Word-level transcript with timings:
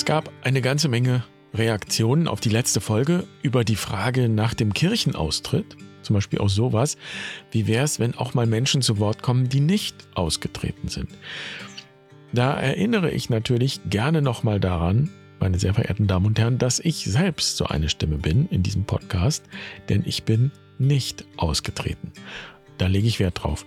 Es 0.00 0.06
gab 0.06 0.32
eine 0.40 0.62
ganze 0.62 0.88
Menge 0.88 1.24
Reaktionen 1.52 2.26
auf 2.26 2.40
die 2.40 2.48
letzte 2.48 2.80
Folge 2.80 3.26
über 3.42 3.64
die 3.64 3.76
Frage 3.76 4.30
nach 4.30 4.54
dem 4.54 4.72
Kirchenaustritt. 4.72 5.76
Zum 6.00 6.14
Beispiel 6.14 6.38
auch 6.38 6.48
sowas, 6.48 6.96
wie 7.50 7.66
wäre 7.66 7.84
es, 7.84 8.00
wenn 8.00 8.14
auch 8.14 8.32
mal 8.32 8.46
Menschen 8.46 8.80
zu 8.80 8.98
Wort 8.98 9.20
kommen, 9.20 9.50
die 9.50 9.60
nicht 9.60 9.94
ausgetreten 10.14 10.88
sind. 10.88 11.10
Da 12.32 12.58
erinnere 12.58 13.10
ich 13.10 13.28
natürlich 13.28 13.78
gerne 13.90 14.22
nochmal 14.22 14.58
daran, 14.58 15.10
meine 15.38 15.58
sehr 15.58 15.74
verehrten 15.74 16.06
Damen 16.06 16.24
und 16.24 16.38
Herren, 16.38 16.56
dass 16.56 16.78
ich 16.80 17.04
selbst 17.04 17.58
so 17.58 17.66
eine 17.66 17.90
Stimme 17.90 18.16
bin 18.16 18.48
in 18.48 18.62
diesem 18.62 18.84
Podcast, 18.84 19.44
denn 19.90 20.02
ich 20.06 20.22
bin 20.22 20.50
nicht 20.78 21.26
ausgetreten. 21.36 22.10
Da 22.78 22.86
lege 22.86 23.06
ich 23.06 23.20
Wert 23.20 23.42
drauf. 23.42 23.66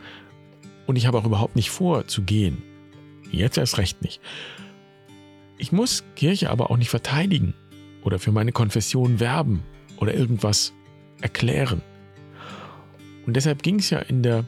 Und 0.88 0.96
ich 0.96 1.06
habe 1.06 1.20
auch 1.20 1.26
überhaupt 1.26 1.56
nicht 1.56 1.70
vor 1.70 2.08
zu 2.08 2.24
gehen. 2.24 2.64
Jetzt 3.32 3.60
erst 3.60 3.78
recht 3.78 4.02
nicht. 4.02 4.20
Ich 5.64 5.72
muss 5.72 6.04
Kirche 6.18 6.50
aber 6.50 6.72
auch 6.72 6.76
nicht 6.76 6.90
verteidigen 6.90 7.54
oder 8.04 8.20
für 8.20 8.34
meine 8.34 8.52
Konfession 8.52 9.22
werben 9.22 9.64
oder 9.96 10.14
irgendwas 10.14 10.74
erklären. 11.22 11.82
Und 13.26 13.38
deshalb 13.38 13.64
ging 13.64 13.80
es 13.80 13.90
ja 13.90 14.00
in 14.00 14.24
der 14.24 14.44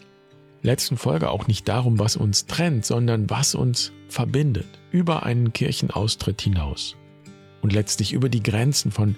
letzten 0.62 0.98
Folge 0.98 1.30
auch 1.30 1.48
nicht 1.48 1.70
darum, 1.70 2.00
was 2.00 2.18
uns 2.18 2.48
trennt, 2.48 2.86
sondern 2.86 3.30
was 3.30 3.56
uns 3.56 3.94
verbindet, 4.10 4.68
über 4.92 5.24
einen 5.24 5.54
Kirchenaustritt 5.54 6.42
hinaus 6.42 6.98
und 7.62 7.72
letztlich 7.72 8.12
über 8.12 8.28
die 8.28 8.44
Grenzen 8.44 8.92
von 8.92 9.16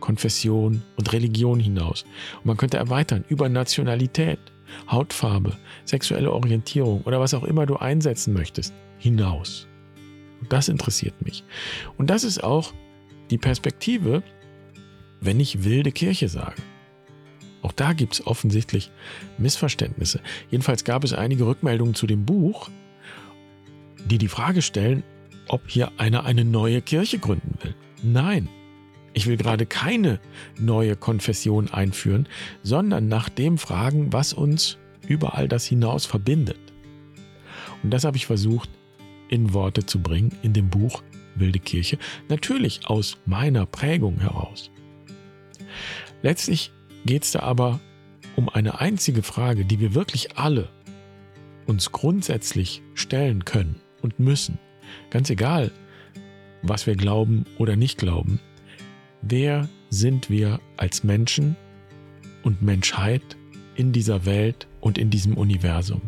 Konfession 0.00 0.82
und 0.96 1.14
Religion 1.14 1.60
hinaus. 1.60 2.04
Und 2.40 2.44
man 2.44 2.56
könnte 2.58 2.76
erweitern 2.76 3.24
über 3.26 3.48
Nationalität, 3.48 4.38
Hautfarbe, 4.90 5.56
sexuelle 5.86 6.30
Orientierung 6.30 7.00
oder 7.04 7.20
was 7.20 7.32
auch 7.32 7.44
immer 7.44 7.64
du 7.64 7.76
einsetzen 7.76 8.34
möchtest, 8.34 8.74
hinaus. 8.98 9.66
Und 10.40 10.52
das 10.52 10.68
interessiert 10.68 11.20
mich. 11.22 11.44
Und 11.96 12.10
das 12.10 12.24
ist 12.24 12.42
auch 12.42 12.72
die 13.30 13.38
Perspektive, 13.38 14.22
wenn 15.20 15.40
ich 15.40 15.64
wilde 15.64 15.92
Kirche 15.92 16.28
sage. 16.28 16.62
Auch 17.62 17.72
da 17.72 17.92
gibt 17.92 18.14
es 18.14 18.26
offensichtlich 18.26 18.90
Missverständnisse. 19.36 20.20
Jedenfalls 20.50 20.84
gab 20.84 21.04
es 21.04 21.12
einige 21.12 21.46
Rückmeldungen 21.46 21.94
zu 21.94 22.06
dem 22.06 22.24
Buch, 22.24 22.70
die 24.06 24.18
die 24.18 24.28
Frage 24.28 24.62
stellen, 24.62 25.02
ob 25.48 25.68
hier 25.68 25.92
einer 25.96 26.24
eine 26.24 26.44
neue 26.44 26.80
Kirche 26.82 27.18
gründen 27.18 27.58
will. 27.62 27.74
Nein, 28.02 28.48
ich 29.12 29.26
will 29.26 29.36
gerade 29.36 29.66
keine 29.66 30.20
neue 30.58 30.94
Konfession 30.94 31.68
einführen, 31.70 32.28
sondern 32.62 33.08
nach 33.08 33.28
dem 33.28 33.58
fragen, 33.58 34.12
was 34.12 34.32
uns 34.32 34.78
über 35.06 35.34
all 35.34 35.48
das 35.48 35.64
hinaus 35.64 36.06
verbindet. 36.06 36.58
Und 37.82 37.90
das 37.90 38.04
habe 38.04 38.16
ich 38.16 38.26
versucht 38.26 38.70
in 39.28 39.52
Worte 39.54 39.86
zu 39.86 40.00
bringen 40.00 40.32
in 40.42 40.52
dem 40.52 40.68
Buch 40.68 41.02
Wilde 41.34 41.58
Kirche, 41.58 41.98
natürlich 42.28 42.86
aus 42.86 43.18
meiner 43.26 43.66
Prägung 43.66 44.20
heraus. 44.20 44.70
Letztlich 46.22 46.72
geht 47.04 47.24
es 47.24 47.32
da 47.32 47.40
aber 47.40 47.80
um 48.36 48.48
eine 48.48 48.80
einzige 48.80 49.22
Frage, 49.22 49.64
die 49.64 49.80
wir 49.80 49.94
wirklich 49.94 50.36
alle 50.36 50.68
uns 51.66 51.92
grundsätzlich 51.92 52.82
stellen 52.94 53.44
können 53.44 53.76
und 54.00 54.18
müssen. 54.18 54.58
Ganz 55.10 55.28
egal, 55.30 55.70
was 56.62 56.86
wir 56.86 56.96
glauben 56.96 57.44
oder 57.58 57.76
nicht 57.76 57.98
glauben. 57.98 58.40
Wer 59.22 59.68
sind 59.90 60.30
wir 60.30 60.60
als 60.76 61.04
Menschen 61.04 61.56
und 62.42 62.62
Menschheit 62.62 63.36
in 63.74 63.92
dieser 63.92 64.24
Welt 64.24 64.66
und 64.80 64.98
in 64.98 65.10
diesem 65.10 65.36
Universum? 65.36 66.02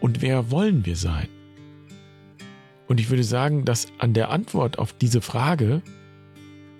Und 0.00 0.22
wer 0.22 0.50
wollen 0.50 0.84
wir 0.86 0.96
sein? 0.96 1.28
Und 2.86 3.00
ich 3.00 3.10
würde 3.10 3.24
sagen, 3.24 3.64
dass 3.64 3.86
an 3.98 4.12
der 4.12 4.30
Antwort 4.30 4.78
auf 4.78 4.92
diese 4.92 5.20
Frage 5.20 5.82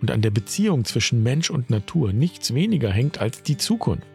und 0.01 0.11
an 0.11 0.21
der 0.21 0.31
Beziehung 0.31 0.84
zwischen 0.84 1.23
Mensch 1.23 1.51
und 1.51 1.71
Natur 1.71 2.12
nichts 2.12 2.53
weniger 2.53 2.91
hängt 2.91 3.19
als 3.19 3.43
die 3.43 3.56
Zukunft. 3.56 4.06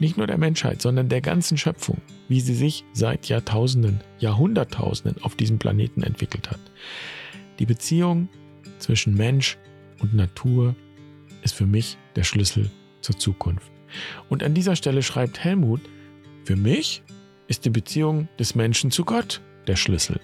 Nicht 0.00 0.16
nur 0.16 0.26
der 0.26 0.38
Menschheit, 0.38 0.82
sondern 0.82 1.08
der 1.08 1.20
ganzen 1.20 1.58
Schöpfung, 1.58 2.00
wie 2.28 2.40
sie 2.40 2.54
sich 2.54 2.84
seit 2.92 3.28
Jahrtausenden, 3.28 4.00
Jahrhunderttausenden 4.18 5.22
auf 5.22 5.36
diesem 5.36 5.58
Planeten 5.58 6.02
entwickelt 6.02 6.50
hat. 6.50 6.60
Die 7.58 7.66
Beziehung 7.66 8.28
zwischen 8.78 9.14
Mensch 9.14 9.58
und 10.00 10.14
Natur 10.14 10.74
ist 11.42 11.54
für 11.54 11.66
mich 11.66 11.98
der 12.16 12.24
Schlüssel 12.24 12.70
zur 13.02 13.18
Zukunft. 13.18 13.70
Und 14.28 14.42
an 14.42 14.54
dieser 14.54 14.76
Stelle 14.76 15.02
schreibt 15.02 15.44
Helmut, 15.44 15.82
für 16.44 16.56
mich 16.56 17.02
ist 17.46 17.64
die 17.64 17.70
Beziehung 17.70 18.28
des 18.38 18.54
Menschen 18.54 18.90
zu 18.90 19.04
Gott 19.04 19.40
der 19.66 19.76
Schlüssel. 19.76 20.20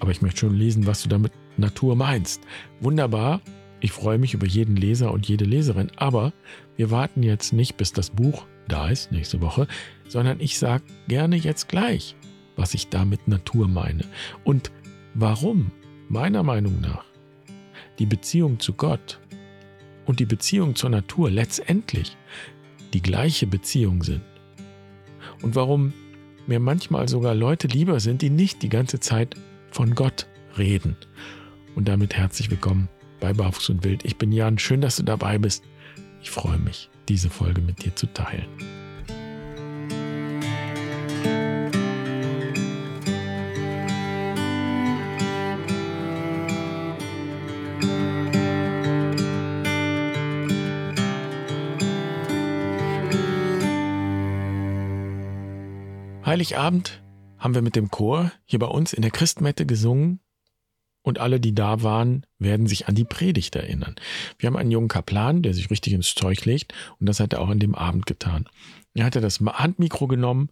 Aber 0.00 0.10
ich 0.10 0.22
möchte 0.22 0.40
schon 0.40 0.54
lesen, 0.54 0.86
was 0.86 1.02
du 1.02 1.08
damit 1.08 1.32
Natur 1.56 1.96
meinst. 1.96 2.42
Wunderbar. 2.80 3.40
Ich 3.80 3.92
freue 3.92 4.18
mich 4.18 4.34
über 4.34 4.46
jeden 4.46 4.76
Leser 4.76 5.12
und 5.12 5.28
jede 5.28 5.44
Leserin. 5.44 5.90
Aber 5.96 6.32
wir 6.76 6.90
warten 6.90 7.22
jetzt 7.22 7.52
nicht, 7.52 7.76
bis 7.76 7.92
das 7.92 8.10
Buch 8.10 8.46
da 8.68 8.88
ist, 8.88 9.12
nächste 9.12 9.40
Woche, 9.40 9.66
sondern 10.08 10.40
ich 10.40 10.58
sage 10.58 10.84
gerne 11.08 11.36
jetzt 11.36 11.68
gleich, 11.68 12.16
was 12.56 12.74
ich 12.74 12.88
damit 12.88 13.28
Natur 13.28 13.68
meine. 13.68 14.04
Und 14.44 14.70
warum, 15.14 15.70
meiner 16.08 16.42
Meinung 16.42 16.80
nach, 16.80 17.04
die 17.98 18.06
Beziehung 18.06 18.60
zu 18.60 18.74
Gott 18.74 19.18
und 20.06 20.20
die 20.20 20.26
Beziehung 20.26 20.74
zur 20.74 20.90
Natur 20.90 21.30
letztendlich 21.30 22.16
die 22.92 23.02
gleiche 23.02 23.46
Beziehung 23.46 24.02
sind. 24.02 24.22
Und 25.42 25.54
warum 25.54 25.92
mir 26.46 26.60
manchmal 26.60 27.08
sogar 27.08 27.34
Leute 27.34 27.66
lieber 27.68 28.00
sind, 28.00 28.22
die 28.22 28.30
nicht 28.30 28.62
die 28.62 28.70
ganze 28.70 29.00
Zeit 29.00 29.36
von 29.70 29.94
Gott 29.94 30.26
reden. 30.56 30.96
Und 31.74 31.88
damit 31.88 32.14
herzlich 32.14 32.50
willkommen 32.50 32.88
bei 33.20 33.32
Barfuß 33.32 33.70
und 33.70 33.84
Wild. 33.84 34.04
Ich 34.04 34.16
bin 34.16 34.32
Jan, 34.32 34.58
schön, 34.58 34.80
dass 34.80 34.96
du 34.96 35.02
dabei 35.02 35.38
bist. 35.38 35.64
Ich 36.22 36.30
freue 36.30 36.58
mich, 36.58 36.90
diese 37.08 37.30
Folge 37.30 37.60
mit 37.60 37.84
dir 37.84 37.94
zu 37.94 38.06
teilen. 38.12 38.48
Heiligabend 56.26 57.00
haben 57.38 57.54
wir 57.54 57.62
mit 57.62 57.76
dem 57.76 57.90
Chor 57.90 58.32
hier 58.44 58.58
bei 58.58 58.66
uns 58.66 58.92
in 58.92 59.02
der 59.02 59.10
Christmette 59.10 59.66
gesungen 59.66 60.20
und 61.02 61.18
alle, 61.18 61.40
die 61.40 61.54
da 61.54 61.82
waren, 61.82 62.26
werden 62.38 62.66
sich 62.66 62.88
an 62.88 62.94
die 62.94 63.04
Predigt 63.04 63.56
erinnern. 63.56 63.96
Wir 64.38 64.48
haben 64.48 64.56
einen 64.56 64.70
jungen 64.70 64.88
Kaplan, 64.88 65.42
der 65.42 65.54
sich 65.54 65.70
richtig 65.70 65.92
ins 65.92 66.14
Zeug 66.14 66.44
legt 66.44 66.74
und 66.98 67.06
das 67.06 67.20
hat 67.20 67.32
er 67.32 67.40
auch 67.40 67.48
an 67.48 67.60
dem 67.60 67.74
Abend 67.74 68.06
getan. 68.06 68.48
Er 68.94 69.04
hatte 69.04 69.20
das 69.20 69.40
Handmikro 69.40 70.06
genommen, 70.06 70.50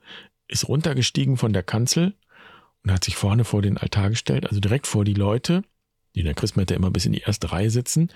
ist 0.48 0.68
runtergestiegen 0.68 1.36
von 1.36 1.52
der 1.52 1.62
Kanzel 1.62 2.14
und 2.84 2.92
hat 2.92 3.04
sich 3.04 3.16
vorne 3.16 3.44
vor 3.44 3.62
den 3.62 3.78
Altar 3.78 4.10
gestellt, 4.10 4.46
also 4.46 4.60
direkt 4.60 4.86
vor 4.86 5.04
die 5.04 5.14
Leute, 5.14 5.62
die 6.14 6.20
in 6.20 6.26
der 6.26 6.34
Christmette 6.34 6.74
immer 6.74 6.90
bis 6.90 7.04
in 7.04 7.12
die 7.12 7.20
erste 7.20 7.52
Reihe 7.52 7.70
sitzen 7.70 8.10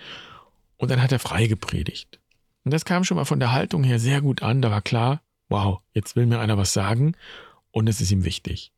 und 0.76 0.90
dann 0.90 1.02
hat 1.02 1.12
er 1.12 1.18
frei 1.18 1.46
gepredigt. 1.46 2.20
Und 2.64 2.72
das 2.72 2.84
kam 2.84 3.04
schon 3.04 3.16
mal 3.16 3.24
von 3.24 3.40
der 3.40 3.52
Haltung 3.52 3.84
her 3.84 3.98
sehr 3.98 4.20
gut 4.20 4.42
an, 4.42 4.62
da 4.62 4.70
war 4.70 4.82
klar, 4.82 5.22
wow, 5.48 5.80
jetzt 5.92 6.14
will 6.14 6.26
mir 6.26 6.38
einer 6.38 6.56
was 6.56 6.72
sagen 6.72 7.16
und 7.72 7.88
es 7.88 8.00
ist 8.00 8.10
ihm 8.10 8.24
wichtig. 8.24 8.72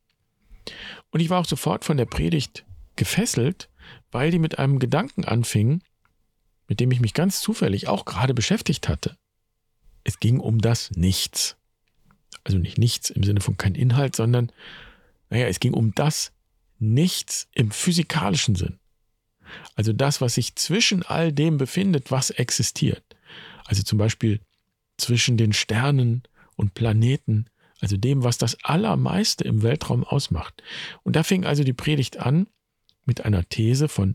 Und 1.11 1.21
ich 1.21 1.31
war 1.31 1.41
auch 1.41 1.47
sofort 1.47 1.85
von 1.85 1.97
der 1.97 2.07
Predigt 2.07 2.65
gefesselt, 2.97 3.69
weil 4.11 4.31
die 4.31 4.39
mit 4.39 4.59
einem 4.59 4.79
Gedanken 4.79 5.25
anfing, 5.25 5.83
mit 6.69 6.81
dem 6.81 6.91
ich 6.91 7.01
mich 7.01 7.15
ganz 7.15 7.41
zufällig 7.41 7.89
auch 7.89 8.05
gerade 8.05 8.35
beschäftigt 8.35 8.89
hatte. 8.89 9.17
Es 10.05 10.21
ging 10.21 10.41
um 10.41 10.61
das 10.61 10.91
Nichts. 10.93 11.57
Also 12.45 12.59
nicht 12.59 12.79
nichts 12.79 13.11
im 13.11 13.23
Sinne 13.23 13.41
von 13.41 13.57
kein 13.57 13.75
Inhalt, 13.75 14.17
sondern, 14.17 14.51
naja, 15.31 15.47
es 15.47 15.61
ging 15.61 15.75
um 15.75 15.95
das 15.95 16.33
Nichts 16.79 17.49
im 17.53 17.71
physikalischen 17.71 18.57
Sinn. 18.57 18.79
Also 19.75 19.93
das, 19.93 20.21
was 20.21 20.35
sich 20.35 20.57
zwischen 20.57 21.03
all 21.03 21.33
dem 21.33 21.59
befindet, 21.59 22.11
was 22.11 22.31
existiert. 22.31 23.05
Also 23.65 23.83
zum 23.83 23.99
Beispiel 23.99 24.41
zwischen 24.97 25.37
den 25.37 25.53
Sternen 25.53 26.23
und 26.57 26.75
Planeten, 26.75 27.47
also 27.83 27.97
dem, 27.97 28.23
was 28.23 28.39
das 28.39 28.57
Allermeiste 28.63 29.43
im 29.45 29.63
Weltraum 29.63 30.05
ausmacht. 30.05 30.63
Und 31.03 31.17
da 31.17 31.25
fing 31.25 31.45
also 31.45 31.65
die 31.65 31.73
Predigt 31.73 32.19
an 32.19 32.47
mit 33.05 33.25
einer 33.25 33.47
These 33.49 33.89
von 33.89 34.15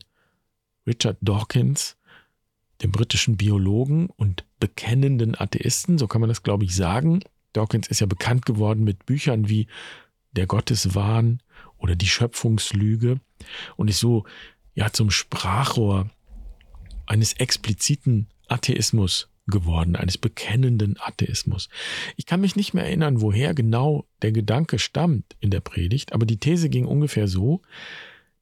Richard 0.87 1.17
Dawkins, 1.19 1.97
dem 2.81 2.91
britischen 2.93 3.35
Biologen 3.35 4.07
und 4.07 4.45
bekennenden 4.61 5.37
Atheisten, 5.37 5.97
so 5.97 6.07
kann 6.07 6.21
man 6.21 6.29
das, 6.29 6.43
glaube 6.43 6.63
ich, 6.63 6.75
sagen. 6.75 7.19
Dawkins 7.51 7.87
ist 7.87 7.99
ja 7.99 8.07
bekannt 8.07 8.45
geworden 8.45 8.85
mit 8.85 9.05
Büchern 9.05 9.49
wie 9.49 9.67
Der 10.31 10.47
Gotteswahn 10.47 11.41
oder 11.77 11.95
Die 11.95 12.07
Schöpfungslüge 12.07 13.19
und 13.75 13.89
ist 13.89 13.99
so 13.99 14.25
ja 14.75 14.93
zum 14.93 15.11
Sprachrohr 15.11 16.09
eines 17.05 17.33
expliziten 17.33 18.27
Atheismus 18.47 19.27
geworden, 19.47 19.95
eines 19.95 20.17
bekennenden 20.17 20.97
Atheismus. 20.99 21.69
Ich 22.15 22.25
kann 22.25 22.41
mich 22.41 22.55
nicht 22.55 22.73
mehr 22.73 22.85
erinnern, 22.85 23.21
woher 23.21 23.53
genau 23.53 24.05
der 24.21 24.31
Gedanke 24.31 24.77
stammt 24.77 25.35
in 25.39 25.49
der 25.49 25.61
Predigt, 25.61 26.13
aber 26.13 26.25
die 26.25 26.37
These 26.37 26.69
ging 26.69 26.85
ungefähr 26.85 27.27
so, 27.27 27.61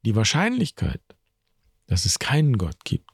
die 0.04 0.16
Wahrscheinlichkeit, 0.16 1.02
dass 1.88 2.06
es 2.06 2.20
keinen 2.20 2.58
Gott 2.58 2.84
gibt, 2.84 3.12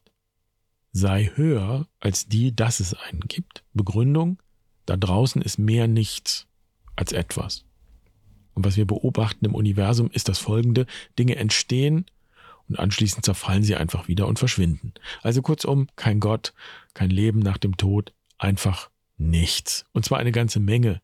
sei 0.92 1.32
höher 1.36 1.88
als 2.00 2.28
die, 2.28 2.56
dass 2.56 2.80
es 2.80 2.94
einen 2.94 3.22
gibt. 3.22 3.64
Begründung, 3.74 4.42
da 4.86 4.98
draußen 4.98 5.42
ist 5.42 5.58
mehr 5.58 5.88
nichts 5.88 6.48
als 6.96 7.12
etwas. 7.12 7.66
Und 8.54 8.66
was 8.66 8.78
wir 8.78 8.86
beobachten 8.86 9.46
im 9.46 9.56
Universum 9.56 10.10
ist 10.12 10.28
das 10.28 10.40
folgende, 10.40 10.86
Dinge 11.18 11.36
entstehen 11.38 12.06
und 12.72 12.80
anschließend 12.80 13.26
zerfallen 13.26 13.64
sie 13.64 13.76
einfach 13.76 14.08
wieder 14.08 14.28
und 14.28 14.40
verschwinden. 14.40 14.94
Also 15.22 15.42
kurzum, 15.42 15.88
kein 15.96 16.20
Gott, 16.20 16.54
kein 16.94 17.10
Leben 17.10 17.40
nach 17.40 17.58
dem 17.58 17.78
Tod, 17.78 18.14
einfach 18.38 18.90
nichts. 19.18 19.86
Und 19.92 20.06
zwar 20.06 20.20
eine 20.20 20.32
ganze 20.32 20.60
Menge 20.60 21.02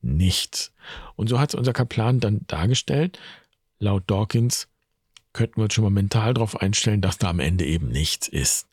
nichts. 0.00 0.72
Und 1.16 1.28
so 1.28 1.38
hat 1.38 1.50
es 1.50 1.54
unser 1.54 1.72
Kaplan 1.72 2.20
dann 2.20 2.40
dargestellt. 2.46 3.18
Laut 3.78 4.04
Dawkins 4.10 4.68
könnten 5.32 5.58
wir 5.58 5.64
uns 5.64 5.74
schon 5.74 5.84
mal 5.84 5.90
mental 5.90 6.34
darauf 6.34 6.60
einstellen, 6.60 7.00
dass 7.00 7.18
da 7.18 7.30
am 7.30 7.40
Ende 7.40 7.64
eben 7.64 7.88
nichts 7.88 8.28
ist. 8.28 8.66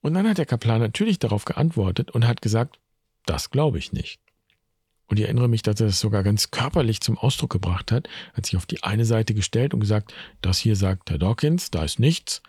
Und 0.00 0.14
dann 0.14 0.28
hat 0.28 0.38
der 0.38 0.46
Kaplan 0.46 0.80
natürlich 0.80 1.18
darauf 1.18 1.44
geantwortet 1.44 2.10
und 2.10 2.26
hat 2.26 2.42
gesagt, 2.42 2.78
das 3.26 3.50
glaube 3.50 3.78
ich 3.78 3.92
nicht. 3.92 4.20
Und 5.06 5.18
ich 5.18 5.24
erinnere 5.24 5.48
mich, 5.48 5.62
dass 5.62 5.80
er 5.80 5.86
das 5.86 6.00
sogar 6.00 6.22
ganz 6.22 6.50
körperlich 6.50 7.00
zum 7.00 7.18
Ausdruck 7.18 7.50
gebracht 7.50 7.92
hat, 7.92 8.08
hat 8.32 8.46
sich 8.46 8.56
auf 8.56 8.66
die 8.66 8.82
eine 8.82 9.04
Seite 9.04 9.34
gestellt 9.34 9.74
und 9.74 9.80
gesagt, 9.80 10.14
das 10.40 10.58
hier 10.58 10.76
sagt 10.76 11.10
Herr 11.10 11.18
Dawkins, 11.18 11.70
da 11.70 11.84
ist 11.84 11.98
nichts. 11.98 12.42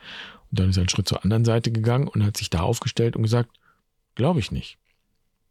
Und 0.51 0.59
dann 0.59 0.69
ist 0.69 0.77
er 0.77 0.81
einen 0.81 0.89
Schritt 0.89 1.07
zur 1.07 1.23
anderen 1.23 1.45
Seite 1.45 1.71
gegangen 1.71 2.07
und 2.07 2.23
hat 2.23 2.37
sich 2.37 2.49
da 2.49 2.61
aufgestellt 2.61 3.15
und 3.15 3.23
gesagt, 3.23 3.49
glaube 4.15 4.39
ich 4.39 4.51
nicht. 4.51 4.77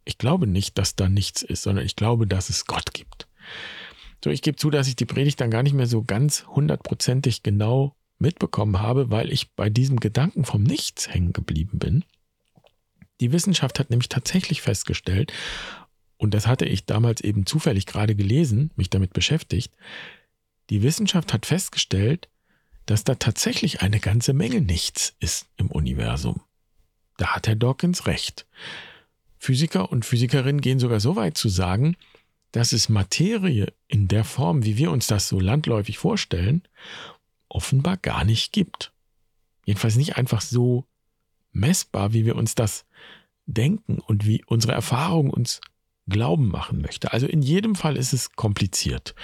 Ich 0.05 0.19
glaube 0.19 0.47
nicht, 0.47 0.79
dass 0.79 0.97
da 0.97 1.09
nichts 1.09 1.43
ist, 1.43 1.63
sondern 1.63 1.85
ich 1.85 1.97
glaube, 1.97 2.27
dass 2.27 2.51
es 2.51 2.67
Gott 2.67 2.95
gibt. 2.95 3.27
So, 4.23 4.31
ich 4.31 4.43
gebe 4.43 4.57
zu, 4.57 4.71
dass 4.71 4.89
ich 4.89 4.97
die 4.97 5.05
Predigt 5.05 5.41
dann 5.41 5.51
gar 5.51 5.63
nicht 5.63 5.75
mehr 5.75 5.87
so 5.87 6.03
ganz 6.03 6.47
hundertprozentig 6.47 7.43
genau 7.43 7.95
mitbekommen 8.19 8.81
habe, 8.81 9.11
weil 9.11 9.31
ich 9.31 9.53
bei 9.53 9.69
diesem 9.69 10.01
Gedanken 10.01 10.45
vom 10.45 10.63
Nichts 10.63 11.09
hängen 11.09 11.33
geblieben 11.33 11.79
bin. 11.79 12.05
Die 13.21 13.33
Wissenschaft 13.33 13.79
hat 13.79 13.91
nämlich 13.91 14.09
tatsächlich 14.09 14.63
festgestellt, 14.63 15.33
und 16.17 16.35
das 16.35 16.47
hatte 16.47 16.65
ich 16.65 16.87
damals 16.87 17.21
eben 17.21 17.47
zufällig 17.47 17.87
gerade 17.87 18.15
gelesen, 18.15 18.71
mich 18.77 18.91
damit 18.91 19.13
beschäftigt, 19.13 19.73
die 20.71 20.83
Wissenschaft 20.83 21.33
hat 21.33 21.47
festgestellt, 21.47 22.29
dass 22.87 23.05
da 23.05 23.15
tatsächlich 23.15 23.83
eine 23.83 24.01
ganze 24.01 24.33
Menge 24.33 24.61
Nichts 24.61 25.15
ist 25.21 25.47
im 25.57 25.71
Universum. 25.71 26.41
Da 27.17 27.35
hat 27.35 27.47
Herr 27.47 27.57
Dawkins 27.57 28.07
recht. 28.07 28.47
Physiker 29.39 29.91
und 29.91 30.05
Physikerinnen 30.05 30.61
gehen 30.61 30.79
sogar 30.79 31.01
so 31.01 31.17
weit 31.17 31.37
zu 31.37 31.49
sagen, 31.49 31.97
dass 32.53 32.73
es 32.73 32.89
Materie 32.89 33.73
in 33.89 34.09
der 34.09 34.25
Form, 34.25 34.65
wie 34.65 34.77
wir 34.77 34.91
uns 34.91 35.07
das 35.07 35.29
so 35.29 35.41
landläufig 35.41 35.99
vorstellen, 35.99 36.63
offenbar 37.49 37.97
gar 37.97 38.25
nicht 38.25 38.53
gibt. 38.53 38.93
Jedenfalls 39.65 39.97
nicht 39.97 40.17
einfach 40.17 40.41
so 40.41 40.87
messbar, 41.53 42.13
wie 42.13 42.25
wir 42.25 42.37
uns 42.37 42.55
das 42.55 42.85
denken 43.47 43.99
und 43.99 44.27
wie 44.27 44.45
unsere 44.45 44.73
Erfahrung 44.73 45.31
uns 45.31 45.61
glauben 46.07 46.49
machen 46.49 46.81
möchte. 46.81 47.13
Also 47.13 47.27
in 47.27 47.43
jedem 47.43 47.75
Fall 47.75 47.97
ist 47.97 48.13
es 48.13 48.33
kompliziert. 48.33 49.15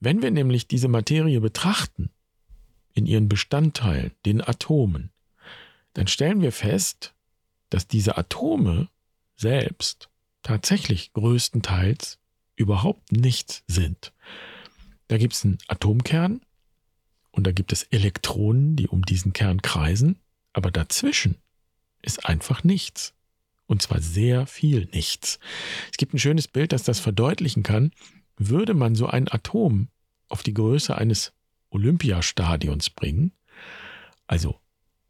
Wenn 0.00 0.22
wir 0.22 0.30
nämlich 0.30 0.66
diese 0.66 0.88
Materie 0.88 1.40
betrachten, 1.40 2.10
in 2.94 3.06
ihren 3.06 3.28
Bestandteilen, 3.28 4.12
den 4.24 4.40
Atomen, 4.40 5.10
dann 5.94 6.06
stellen 6.06 6.40
wir 6.40 6.52
fest, 6.52 7.14
dass 7.70 7.88
diese 7.88 8.16
Atome 8.16 8.88
selbst 9.36 10.08
tatsächlich 10.42 11.12
größtenteils 11.12 12.18
überhaupt 12.56 13.10
nichts 13.12 13.64
sind. 13.66 14.12
Da 15.08 15.18
gibt 15.18 15.34
es 15.34 15.44
einen 15.44 15.58
Atomkern 15.66 16.40
und 17.32 17.46
da 17.46 17.52
gibt 17.52 17.72
es 17.72 17.82
Elektronen, 17.84 18.76
die 18.76 18.88
um 18.88 19.02
diesen 19.02 19.32
Kern 19.32 19.60
kreisen, 19.60 20.18
aber 20.52 20.70
dazwischen 20.70 21.36
ist 22.02 22.26
einfach 22.26 22.62
nichts. 22.62 23.14
Und 23.66 23.82
zwar 23.82 24.00
sehr 24.00 24.46
viel 24.46 24.88
nichts. 24.92 25.38
Es 25.90 25.96
gibt 25.96 26.14
ein 26.14 26.18
schönes 26.18 26.48
Bild, 26.48 26.72
das 26.72 26.82
das 26.82 27.00
verdeutlichen 27.00 27.62
kann. 27.62 27.92
Würde 28.36 28.74
man 28.74 28.94
so 28.94 29.06
ein 29.06 29.28
Atom 29.30 29.88
auf 30.28 30.42
die 30.42 30.54
Größe 30.54 30.96
eines 30.96 31.32
Olympiastadions 31.70 32.90
bringen, 32.90 33.32
also 34.26 34.58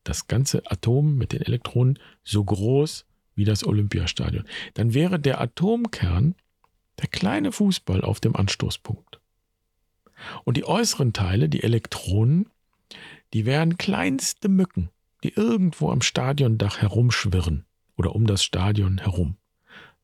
das 0.02 0.28
ganze 0.28 0.62
Atom 0.70 1.16
mit 1.16 1.32
den 1.32 1.42
Elektronen 1.42 1.98
so 2.22 2.44
groß 2.44 3.06
wie 3.34 3.44
das 3.44 3.64
Olympiastadion, 3.64 4.44
dann 4.74 4.94
wäre 4.94 5.18
der 5.18 5.40
Atomkern 5.40 6.34
der 7.00 7.08
kleine 7.08 7.52
Fußball 7.52 8.02
auf 8.02 8.20
dem 8.20 8.36
Anstoßpunkt. 8.36 9.20
Und 10.44 10.56
die 10.56 10.64
äußeren 10.64 11.12
Teile, 11.12 11.48
die 11.48 11.62
Elektronen, 11.62 12.50
die 13.32 13.46
wären 13.46 13.78
kleinste 13.78 14.48
Mücken, 14.48 14.90
die 15.22 15.34
irgendwo 15.34 15.90
am 15.90 16.02
Stadiondach 16.02 16.78
herumschwirren 16.80 17.66
oder 17.96 18.14
um 18.14 18.26
das 18.26 18.44
Stadion 18.44 18.98
herum. 18.98 19.36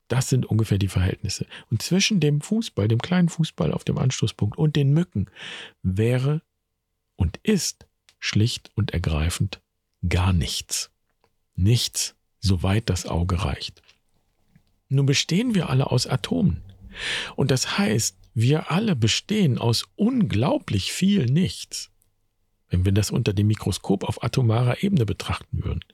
Das 0.09 0.29
sind 0.29 0.45
ungefähr 0.45 0.79
die 0.79 0.89
Verhältnisse. 0.89 1.47
Und 1.71 1.83
zwischen 1.83 2.19
dem 2.19 2.41
Fußball, 2.41 2.89
dem 2.89 3.01
kleinen 3.01 3.29
Fußball 3.29 3.73
auf 3.73 3.85
dem 3.85 3.97
Anstoßpunkt 3.97 4.59
und 4.59 4.75
den 4.75 4.93
Mücken 4.93 5.27
wäre 5.83 6.43
und 7.17 7.39
ist 7.45 7.87
schlicht 8.19 8.71
und 8.75 8.91
ergreifend 8.93 9.61
gar 10.09 10.33
nichts. 10.33 10.91
Nichts, 11.55 12.17
soweit 12.41 12.91
das 12.91 13.07
Auge 13.07 13.45
reicht. 13.45 13.83
Nun 14.89 15.07
bestehen 15.07 15.55
wir 15.55 15.71
alle 15.71 15.91
aus 15.91 16.07
Atomen. 16.07 16.63
Und 17.37 17.51
das 17.51 17.79
heißt, 17.79 18.17
wir 18.35 18.71
alle 18.71 18.97
bestehen 18.97 19.59
aus 19.59 19.87
unglaublich 19.97 20.93
viel 20.93 21.27
Nichts, 21.27 21.91
wenn 22.69 22.85
wir 22.85 22.93
das 22.93 23.11
unter 23.11 23.33
dem 23.33 23.47
Mikroskop 23.47 24.05
auf 24.05 24.23
atomarer 24.25 24.83
Ebene 24.83 25.07
betrachten 25.07 25.65
würden. 25.65 25.85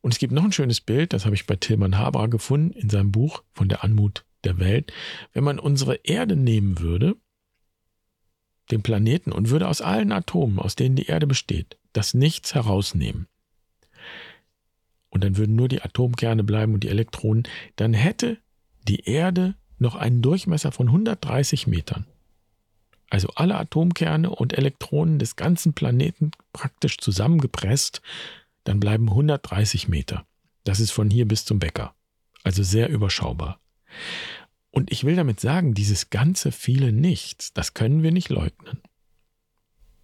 Und 0.00 0.12
es 0.12 0.18
gibt 0.18 0.32
noch 0.32 0.44
ein 0.44 0.52
schönes 0.52 0.80
Bild, 0.80 1.12
das 1.12 1.24
habe 1.24 1.34
ich 1.34 1.46
bei 1.46 1.56
Tilman 1.56 1.98
Haber 1.98 2.28
gefunden 2.28 2.72
in 2.72 2.90
seinem 2.90 3.12
Buch 3.12 3.42
von 3.52 3.68
der 3.68 3.84
Anmut 3.84 4.24
der 4.44 4.58
Welt. 4.58 4.92
Wenn 5.32 5.44
man 5.44 5.58
unsere 5.58 5.96
Erde 6.04 6.36
nehmen 6.36 6.78
würde, 6.78 7.16
den 8.70 8.82
Planeten, 8.82 9.32
und 9.32 9.50
würde 9.50 9.68
aus 9.68 9.80
allen 9.80 10.12
Atomen, 10.12 10.58
aus 10.58 10.74
denen 10.76 10.96
die 10.96 11.06
Erde 11.06 11.26
besteht, 11.26 11.78
das 11.92 12.14
Nichts 12.14 12.54
herausnehmen, 12.54 13.28
und 15.14 15.22
dann 15.22 15.36
würden 15.36 15.54
nur 15.54 15.68
die 15.68 15.80
Atomkerne 15.80 16.42
bleiben 16.42 16.74
und 16.74 16.82
die 16.82 16.88
Elektronen, 16.88 17.44
dann 17.76 17.94
hätte 17.94 18.38
die 18.88 19.08
Erde 19.08 19.54
noch 19.78 19.94
einen 19.94 20.22
Durchmesser 20.22 20.72
von 20.72 20.88
130 20.88 21.68
Metern. 21.68 22.04
Also 23.10 23.28
alle 23.36 23.54
Atomkerne 23.54 24.28
und 24.30 24.58
Elektronen 24.58 25.20
des 25.20 25.36
ganzen 25.36 25.72
Planeten 25.72 26.32
praktisch 26.52 26.98
zusammengepresst 26.98 28.02
dann 28.64 28.80
bleiben 28.80 29.08
130 29.08 29.88
Meter. 29.88 30.26
Das 30.64 30.80
ist 30.80 30.90
von 30.90 31.10
hier 31.10 31.28
bis 31.28 31.44
zum 31.44 31.58
Bäcker. 31.58 31.94
Also 32.42 32.62
sehr 32.62 32.88
überschaubar. 32.88 33.60
Und 34.70 34.90
ich 34.90 35.04
will 35.04 35.14
damit 35.14 35.38
sagen, 35.38 35.74
dieses 35.74 36.10
ganze 36.10 36.50
viele 36.50 36.90
Nichts, 36.90 37.52
das 37.52 37.74
können 37.74 38.02
wir 38.02 38.10
nicht 38.10 38.28
leugnen. 38.28 38.80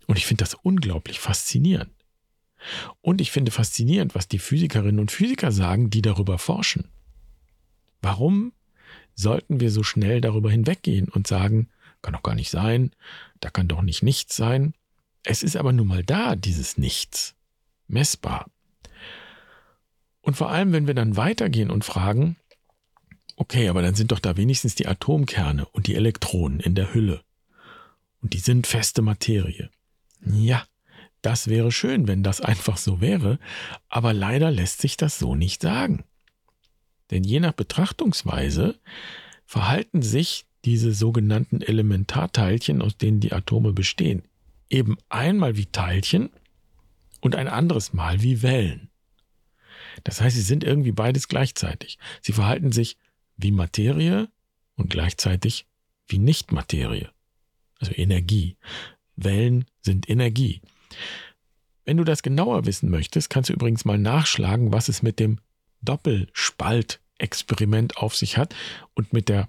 Und 0.07 0.17
ich 0.17 0.27
finde 0.27 0.45
das 0.45 0.55
unglaublich 0.55 1.19
faszinierend. 1.19 1.91
Und 3.01 3.21
ich 3.21 3.31
finde 3.31 3.51
faszinierend, 3.51 4.15
was 4.15 4.29
die 4.29 4.39
Physikerinnen 4.39 5.01
und 5.01 5.11
Physiker 5.11 5.51
sagen, 5.51 5.91
die 5.91 6.03
darüber 6.03 6.39
forschen. 6.39 6.89
Warum 8.03 8.53
sollten 9.15 9.61
wir 9.61 9.71
so 9.71 9.83
schnell 9.83 10.21
darüber 10.21 10.51
hinweggehen 10.51 11.09
und 11.09 11.27
sagen, 11.27 11.69
kann 12.03 12.15
doch 12.15 12.23
gar 12.23 12.35
nicht 12.35 12.51
sein, 12.51 12.93
da 13.41 13.51
kann 13.51 13.69
doch 13.69 13.83
nicht 13.83 14.03
nichts 14.03 14.37
sein. 14.37 14.75
Es 15.23 15.43
ist 15.43 15.57
aber 15.57 15.73
nun 15.73 15.89
mal 15.89 16.05
da, 16.05 16.37
dieses 16.37 16.79
Nichts 16.79 17.35
messbar. 17.91 18.51
Und 20.21 20.37
vor 20.37 20.51
allem, 20.51 20.73
wenn 20.73 20.87
wir 20.87 20.95
dann 20.95 21.17
weitergehen 21.17 21.71
und 21.71 21.85
fragen, 21.85 22.37
okay, 23.37 23.69
aber 23.69 23.83
dann 23.83 23.95
sind 23.95 24.13
doch 24.13 24.19
da 24.19 24.37
wenigstens 24.37 24.75
die 24.75 24.87
Atomkerne 24.87 25.67
und 25.67 25.87
die 25.87 25.95
Elektronen 25.95 26.61
in 26.61 26.75
der 26.75 26.93
Hülle. 26.93 27.23
Und 28.21 28.35
die 28.35 28.39
sind 28.39 28.67
feste 28.67 29.01
Materie. 29.03 29.71
Ja, 30.25 30.65
das 31.23 31.49
wäre 31.49 31.73
schön, 31.73 32.07
wenn 32.07 32.23
das 32.23 32.41
einfach 32.41 32.77
so 32.77 33.01
wäre, 33.01 33.39
aber 33.89 34.13
leider 34.13 34.51
lässt 34.51 34.81
sich 34.81 34.97
das 34.97 35.19
so 35.19 35.35
nicht 35.35 35.63
sagen. 35.63 36.05
Denn 37.11 37.25
je 37.25 37.41
nach 37.41 37.53
Betrachtungsweise 37.53 38.79
verhalten 39.47 40.03
sich 40.03 40.47
diese 40.65 40.93
sogenannten 40.93 41.63
Elementarteilchen, 41.63 42.83
aus 42.83 42.97
denen 42.97 43.21
die 43.21 43.33
Atome 43.33 43.73
bestehen, 43.73 44.23
eben 44.69 44.97
einmal 45.09 45.57
wie 45.57 45.67
Teilchen 45.67 46.31
und 47.21 47.37
ein 47.37 47.49
anderes 47.49 47.93
Mal 47.93 48.23
wie 48.23 48.43
Wellen. 48.43 48.89
Das 50.05 50.21
heißt, 50.21 50.37
sie 50.37 50.43
sind 50.43 50.63
irgendwie 50.65 50.93
beides 50.93 51.29
gleichzeitig. 51.29 51.99
Sie 52.23 52.33
verhalten 52.33 52.73
sich 52.73 52.97
wie 53.37 53.53
Materie 53.53 54.29
und 54.77 54.91
gleichzeitig 54.91 55.67
wie 56.07 56.19
Nichtmaterie. 56.19 57.09
Also 57.79 57.93
Energie. 57.95 58.57
Wellen 59.17 59.65
sind 59.81 60.09
Energie. 60.09 60.63
Wenn 61.85 61.97
du 61.97 62.05
das 62.05 62.23
genauer 62.23 62.67
wissen 62.67 62.89
möchtest, 62.91 63.31
kannst 63.31 63.51
du 63.51 63.55
übrigens 63.55 63.85
mal 63.85 63.99
nachschlagen, 63.99 64.73
was 64.73 64.89
es 64.89 65.03
mit 65.03 65.19
dem 65.19 65.41
Doppelspaltexperiment 65.83 67.97
auf 67.97 68.15
sich 68.17 68.37
hat 68.37 68.55
und 68.95 69.13
mit 69.13 69.29
der 69.29 69.49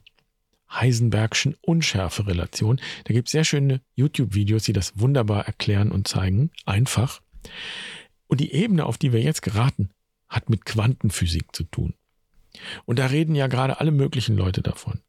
Heisenbergschen 0.71 1.55
Unschärferelation. 1.61 2.79
Da 3.03 3.13
gibt 3.13 3.27
es 3.27 3.33
sehr 3.33 3.43
schöne 3.43 3.81
YouTube-Videos, 3.95 4.63
die 4.63 4.73
das 4.73 4.99
wunderbar 4.99 5.45
erklären 5.45 5.91
und 5.91 6.07
zeigen. 6.07 6.49
Einfach. 6.65 7.21
Und 8.27 8.39
die 8.39 8.53
Ebene, 8.53 8.85
auf 8.85 8.97
die 8.97 9.11
wir 9.13 9.21
jetzt 9.21 9.41
geraten, 9.41 9.89
hat 10.29 10.49
mit 10.49 10.65
Quantenphysik 10.65 11.55
zu 11.55 11.63
tun. 11.63 11.93
Und 12.85 12.99
da 12.99 13.07
reden 13.07 13.35
ja 13.35 13.47
gerade 13.47 13.79
alle 13.79 13.91
möglichen 13.91 14.37
Leute 14.37 14.61
davon, 14.61 15.01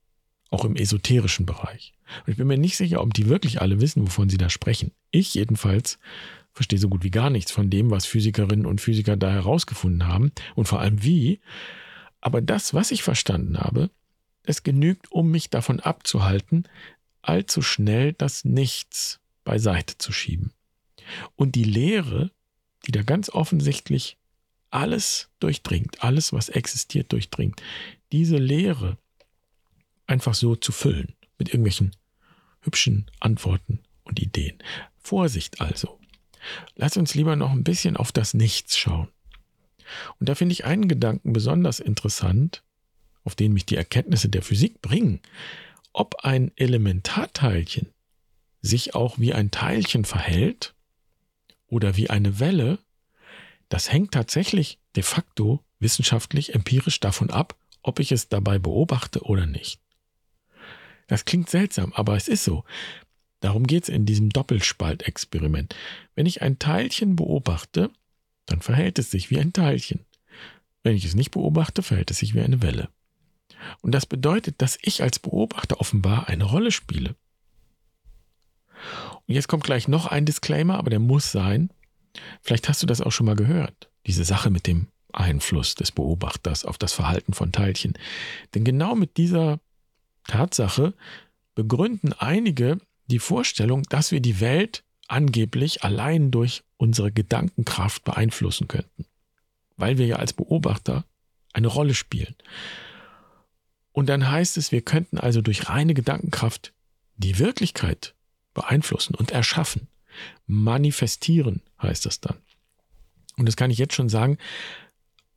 auch 0.51 0.65
im 0.65 0.77
esoterischen 0.77 1.47
Bereich. 1.47 1.95
Und 2.25 2.33
ich 2.33 2.37
bin 2.37 2.47
mir 2.47 2.59
nicht 2.59 2.77
sicher, 2.77 3.01
ob 3.01 3.15
die 3.15 3.29
wirklich 3.29 3.61
alle 3.61 3.81
wissen, 3.81 4.03
wovon 4.03 4.29
sie 4.29 4.39
da 4.39 4.51
sprechen. 4.51 4.93
Ich 5.11 5.35
jedenfalls 5.35 5.99
verstehe 6.53 6.79
so 6.79 6.89
gut 6.89 7.03
wie 7.03 7.11
gar 7.11 7.31
nichts 7.31 7.51
von 7.51 7.71
dem, 7.71 7.91
was 7.91 8.07
Physikerinnen 8.07 8.67
und 8.67 8.81
Physiker 8.81 9.17
da 9.17 9.31
herausgefunden 9.31 10.07
haben 10.07 10.33
und 10.55 10.69
vor 10.69 10.81
allem 10.81 11.03
wie. 11.03 11.41
Aber 12.21 12.41
das, 12.41 12.75
was 12.75 12.91
ich 12.91 13.03
verstanden 13.03 13.59
habe, 13.59 13.91
es 14.45 14.63
genügt, 14.63 15.11
um 15.11 15.31
mich 15.31 15.51
davon 15.51 15.81
abzuhalten, 15.81 16.69
allzu 17.23 17.63
schnell 17.63 18.13
das 18.13 18.45
Nichts 18.45 19.21
beiseite 19.45 19.99
zu 19.99 20.13
schieben. 20.13 20.53
Und 21.37 21.55
die 21.55 21.65
Lehre, 21.65 22.31
die 22.87 22.93
da 22.93 23.03
ganz 23.03 23.31
offensichtlich 23.31 24.17
alles 24.71 25.29
durchdringt, 25.39 26.03
alles, 26.03 26.33
was 26.33 26.49
existiert, 26.49 27.13
durchdringt, 27.13 27.63
diese 28.11 28.37
Lehre 28.37 28.99
einfach 30.07 30.35
so 30.35 30.57
zu 30.57 30.73
füllen 30.73 31.15
mit 31.39 31.49
irgendwelchen 31.49 31.95
hübschen 32.61 33.11
Antworten 33.21 33.81
und 34.05 34.21
Ideen. 34.21 34.59
Vorsicht 34.99 35.61
also. 35.61 35.99
Lass 36.75 36.97
uns 36.97 37.15
lieber 37.15 37.37
noch 37.37 37.51
ein 37.51 37.65
bisschen 37.65 37.97
auf 37.97 38.13
das 38.13 38.35
Nichts 38.35 38.79
schauen. 38.79 39.09
Und 40.19 40.29
da 40.29 40.35
finde 40.35 40.53
ich 40.55 40.65
einen 40.65 40.89
Gedanken 40.89 41.33
besonders 41.33 41.81
interessant, 41.81 42.63
auf 43.25 43.35
den 43.35 43.53
mich 43.53 43.67
die 43.67 43.77
Erkenntnisse 43.77 44.29
der 44.29 44.43
Physik 44.43 44.81
bringen. 44.81 45.21
Ob 45.93 46.25
ein 46.25 46.51
Elementarteilchen 46.57 47.89
sich 48.63 48.95
auch 48.95 49.19
wie 49.19 49.35
ein 49.35 49.51
Teilchen 49.51 50.05
verhält 50.05 50.75
oder 51.73 51.97
wie 51.97 52.11
eine 52.11 52.39
Welle, 52.39 52.79
das 53.71 53.91
hängt 53.91 54.13
tatsächlich 54.13 54.79
de 54.95 55.03
facto 55.03 55.65
wissenschaftlich 55.79 56.55
empirisch 56.55 57.01
davon 57.01 57.31
ab, 57.31 57.57
ob 57.83 57.99
ich 57.99 58.13
es 58.13 58.29
dabei 58.29 58.59
beobachte 58.59 59.23
oder 59.23 59.47
nicht. 59.47 59.81
Das 61.07 61.25
klingt 61.25 61.49
seltsam, 61.49 61.93
aber 61.95 62.15
es 62.15 62.29
ist 62.29 62.45
so. 62.45 62.65
Darum 63.41 63.67
geht 63.67 63.85
es 63.85 63.89
in 63.89 64.05
diesem 64.05 64.29
Doppelspaltexperiment. 64.29 65.75
Wenn 66.15 66.27
ich 66.27 66.43
ein 66.43 66.59
Teilchen 66.59 67.17
beobachte, 67.17 67.91
dann 68.47 68.61
verhält 68.61 68.99
es 68.99 69.11
sich 69.11 69.31
wie 69.31 69.39
ein 69.39 69.55
Teilchen. 69.55 70.05
Wenn 70.83 70.95
ich 70.95 71.07
es 71.07 71.15
nicht 71.15 71.31
beobachte, 71.31 71.83
verhält 71.83 72.11
es 72.11 72.19
sich 72.19 72.35
wie 72.35 72.41
eine 72.41 72.61
Welle. 72.61 72.91
Und 73.81 73.93
das 73.93 74.05
bedeutet, 74.05 74.61
dass 74.61 74.79
ich 74.83 75.03
als 75.03 75.19
Beobachter 75.19 75.81
offenbar 75.81 76.29
eine 76.29 76.45
Rolle 76.45 76.71
spiele. 76.71 77.17
Und 79.27 79.35
jetzt 79.35 79.49
kommt 79.49 79.65
gleich 79.65 79.89
noch 79.89 80.07
ein 80.07 80.25
Disclaimer, 80.25 80.79
aber 80.79 80.91
der 80.91 80.99
muss 80.99 81.33
sein. 81.33 81.71
Vielleicht 82.41 82.69
hast 82.69 82.83
du 82.83 82.87
das 82.87 83.01
auch 83.01 83.13
schon 83.13 83.27
mal 83.27 83.37
gehört. 83.37 83.91
Diese 84.07 84.25
Sache 84.25 84.51
mit 84.51 84.67
dem 84.67 84.89
Einfluss 85.13 85.75
des 85.75 85.93
Beobachters 85.93 86.65
auf 86.65 86.79
das 86.79 86.93
Verhalten 86.93 87.35
von 87.35 87.53
Teilchen. 87.53 87.95
Denn 88.55 88.65
genau 88.65 88.95
mit 88.95 89.17
dieser 89.17 89.61
Tatsache 90.27 90.95
begründen 91.55 92.13
einige 92.15 92.79
die 93.07 93.19
Vorstellung, 93.19 93.83
dass 93.85 94.11
wir 94.11 94.21
die 94.21 94.41
Welt 94.41 94.85
angeblich 95.09 95.85
allein 95.85 96.31
durch 96.31 96.63
unsere 96.77 97.13
Gedankenkraft 97.13 98.05
beeinflussen 98.05 98.69
könnten, 98.69 99.07
weil 99.77 99.99
wir 99.99 100.07
ja 100.07 100.17
als 100.17 100.33
Beobachter 100.33 101.05
eine 101.53 101.69
Rolle 101.69 101.95
spielen. 101.95 102.35
Und 103.93 104.09
dann 104.09 104.31
heißt 104.31 104.57
es, 104.57 104.73
wir 104.73 104.81
könnten 104.81 105.19
also 105.19 105.43
durch 105.43 105.69
reine 105.69 105.93
Gedankenkraft 105.93 106.73
die 107.17 107.39
Wirklichkeit 107.39 108.15
beeinflussen 108.55 109.15
und 109.15 109.31
erschaffen. 109.31 109.89
Manifestieren 110.47 111.63
heißt 111.81 112.07
das 112.07 112.21
dann. 112.21 112.39
Und 113.37 113.47
das 113.47 113.57
kann 113.57 113.71
ich 113.71 113.79
jetzt 113.79 113.95
schon 113.95 114.09
sagen, 114.09 114.39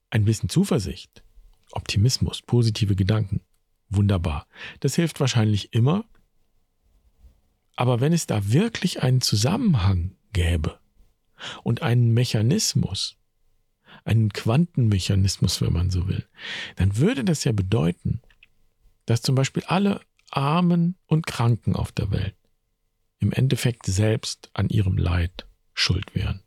ein 0.09 0.25
bisschen 0.25 0.49
Zuversicht, 0.49 1.23
Optimismus, 1.71 2.41
positive 2.41 2.95
Gedanken, 2.95 3.41
wunderbar. 3.89 4.47
Das 4.79 4.95
hilft 4.95 5.19
wahrscheinlich 5.19 5.73
immer. 5.73 6.05
Aber 7.75 7.99
wenn 7.99 8.13
es 8.13 8.27
da 8.27 8.51
wirklich 8.51 9.03
einen 9.03 9.21
Zusammenhang 9.21 10.15
gäbe 10.33 10.79
und 11.63 11.81
einen 11.81 12.13
Mechanismus, 12.13 13.17
einen 14.03 14.31
Quantenmechanismus, 14.31 15.61
wenn 15.61 15.73
man 15.73 15.89
so 15.89 16.07
will, 16.07 16.25
dann 16.75 16.97
würde 16.97 17.23
das 17.23 17.43
ja 17.43 17.51
bedeuten, 17.51 18.21
dass 19.05 19.21
zum 19.21 19.35
Beispiel 19.35 19.63
alle 19.67 20.01
Armen 20.31 20.95
und 21.07 21.27
Kranken 21.27 21.75
auf 21.75 21.91
der 21.91 22.11
Welt 22.11 22.35
im 23.25 23.31
Endeffekt 23.31 23.87
selbst 23.87 24.51
an 24.53 24.69
ihrem 24.69 24.97
Leid 24.97 25.47
schuld 25.73 26.13
wären, 26.13 26.43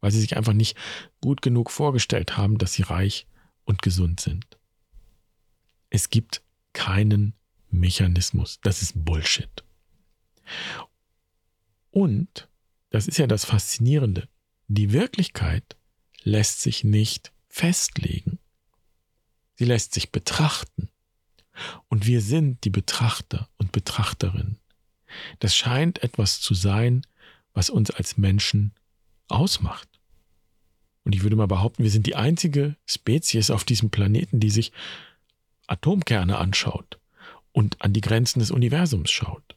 weil 0.00 0.12
sie 0.12 0.20
sich 0.20 0.36
einfach 0.36 0.52
nicht 0.52 0.76
gut 1.20 1.42
genug 1.42 1.68
vorgestellt 1.68 2.36
haben, 2.36 2.58
dass 2.58 2.74
sie 2.74 2.82
reich 2.82 3.26
und 3.64 3.82
gesund 3.82 4.20
sind. 4.20 4.46
Es 5.90 6.08
gibt 6.08 6.42
keinen 6.72 7.34
Mechanismus. 7.70 8.60
Das 8.62 8.82
ist 8.82 9.04
Bullshit. 9.04 9.64
Und, 11.90 12.48
das 12.90 13.08
ist 13.08 13.18
ja 13.18 13.26
das 13.26 13.44
Faszinierende, 13.44 14.28
die 14.68 14.92
Wirklichkeit 14.92 15.76
lässt 16.22 16.60
sich 16.60 16.84
nicht 16.84 17.32
festlegen. 17.48 18.38
Sie 19.56 19.64
lässt 19.64 19.92
sich 19.94 20.12
betrachten. 20.12 20.88
Und 21.88 22.06
wir 22.06 22.20
sind 22.20 22.62
die 22.64 22.70
Betrachter 22.70 23.48
und 23.58 23.72
Betrachterinnen. 23.72 24.59
Das 25.38 25.54
scheint 25.54 26.02
etwas 26.02 26.40
zu 26.40 26.54
sein, 26.54 27.06
was 27.52 27.70
uns 27.70 27.90
als 27.90 28.16
Menschen 28.16 28.72
ausmacht. 29.28 29.88
Und 31.04 31.14
ich 31.14 31.22
würde 31.22 31.36
mal 31.36 31.46
behaupten, 31.46 31.82
wir 31.82 31.90
sind 31.90 32.06
die 32.06 32.16
einzige 32.16 32.76
Spezies 32.86 33.50
auf 33.50 33.64
diesem 33.64 33.90
Planeten, 33.90 34.40
die 34.40 34.50
sich 34.50 34.72
Atomkerne 35.66 36.38
anschaut 36.38 36.98
und 37.52 37.80
an 37.80 37.92
die 37.92 38.00
Grenzen 38.00 38.40
des 38.40 38.50
Universums 38.50 39.10
schaut. 39.10 39.56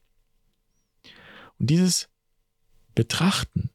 Und 1.60 1.70
dieses 1.70 2.10
Betrachten, 2.96 3.70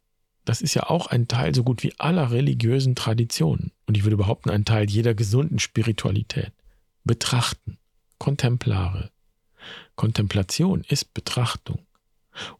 das 0.44 0.62
ist 0.62 0.74
ja 0.74 0.84
auch 0.84 1.08
ein 1.08 1.28
Teil 1.28 1.54
so 1.54 1.62
gut 1.62 1.82
wie 1.82 1.94
aller 1.98 2.30
religiösen 2.30 2.94
Traditionen 2.94 3.72
und 3.86 3.96
ich 3.96 4.04
würde 4.04 4.16
behaupten, 4.16 4.50
ein 4.50 4.64
Teil 4.64 4.88
jeder 4.88 5.14
gesunden 5.14 5.58
Spiritualität. 5.58 6.52
Betrachten, 7.04 7.78
Kontemplare, 8.18 9.10
Kontemplation 9.98 10.84
ist 10.84 11.12
Betrachtung, 11.12 11.84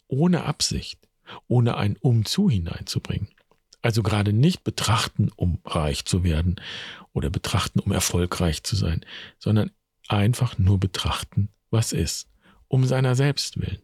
ohne 0.08 0.42
Absicht, 0.42 0.98
ohne 1.46 1.76
ein 1.76 1.96
Umzu 1.96 2.50
hineinzubringen. 2.50 3.28
Also 3.80 4.02
gerade 4.02 4.32
nicht 4.32 4.64
betrachten, 4.64 5.30
um 5.36 5.60
reich 5.64 6.04
zu 6.04 6.24
werden 6.24 6.56
oder 7.12 7.30
betrachten, 7.30 7.78
um 7.78 7.92
erfolgreich 7.92 8.64
zu 8.64 8.74
sein, 8.74 9.06
sondern 9.38 9.70
einfach 10.08 10.58
nur 10.58 10.80
betrachten, 10.80 11.48
was 11.70 11.92
ist, 11.92 12.28
um 12.66 12.84
seiner 12.84 13.14
selbst 13.14 13.60
willen. 13.60 13.82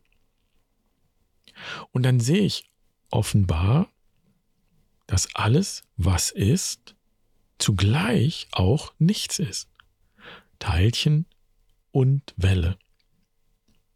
Und 1.92 2.02
dann 2.02 2.18
sehe 2.18 2.42
ich 2.42 2.68
offenbar, 3.10 3.88
dass 5.06 5.32
alles, 5.36 5.84
was 5.96 6.32
ist, 6.32 6.96
zugleich 7.58 8.48
auch 8.50 8.92
nichts 8.98 9.38
ist. 9.38 9.68
Teilchen 10.58 11.26
und 11.92 12.34
Welle 12.36 12.78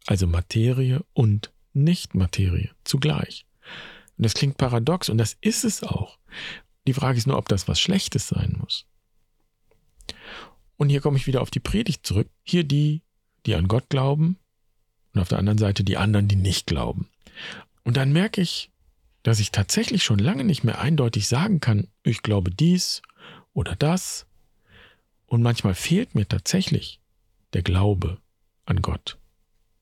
also 0.09 0.25
Materie 0.25 1.05
und 1.13 1.51
Nicht-Materie 1.73 2.71
zugleich. 2.83 3.45
Und 4.17 4.23
das 4.23 4.33
klingt 4.33 4.57
paradox 4.57 5.07
und 5.07 5.19
das 5.19 5.37
ist 5.39 5.63
es 5.63 5.83
auch. 5.83 6.17
Die 6.87 6.93
Frage 6.93 7.19
ist 7.19 7.27
nur, 7.27 7.37
ob 7.37 7.47
das 7.47 7.67
was 7.67 7.79
Schlechtes 7.79 8.27
sein 8.27 8.57
muss. 8.59 8.87
Und 10.77 10.89
hier 10.89 11.01
komme 11.01 11.17
ich 11.17 11.27
wieder 11.27 11.41
auf 11.41 11.51
die 11.51 11.59
Predigt 11.59 12.07
zurück. 12.07 12.27
Hier 12.41 12.63
die, 12.63 13.03
die 13.45 13.53
an 13.53 13.67
Gott 13.67 13.87
glauben 13.89 14.39
und 15.13 15.21
auf 15.21 15.27
der 15.27 15.37
anderen 15.37 15.59
Seite 15.59 15.83
die 15.83 15.97
anderen, 15.97 16.27
die 16.27 16.37
nicht 16.37 16.65
glauben. 16.65 17.07
Und 17.83 17.95
dann 17.95 18.11
merke 18.11 18.41
ich, 18.41 18.71
dass 19.21 19.39
ich 19.39 19.51
tatsächlich 19.51 20.03
schon 20.03 20.17
lange 20.17 20.43
nicht 20.43 20.63
mehr 20.63 20.79
eindeutig 20.79 21.27
sagen 21.27 21.59
kann, 21.59 21.87
ich 22.01 22.23
glaube 22.23 22.49
dies 22.49 23.03
oder 23.53 23.75
das. 23.75 24.25
Und 25.27 25.43
manchmal 25.43 25.75
fehlt 25.75 26.15
mir 26.15 26.27
tatsächlich 26.27 26.99
der 27.53 27.61
Glaube 27.61 28.17
an 28.65 28.81
Gott 28.81 29.18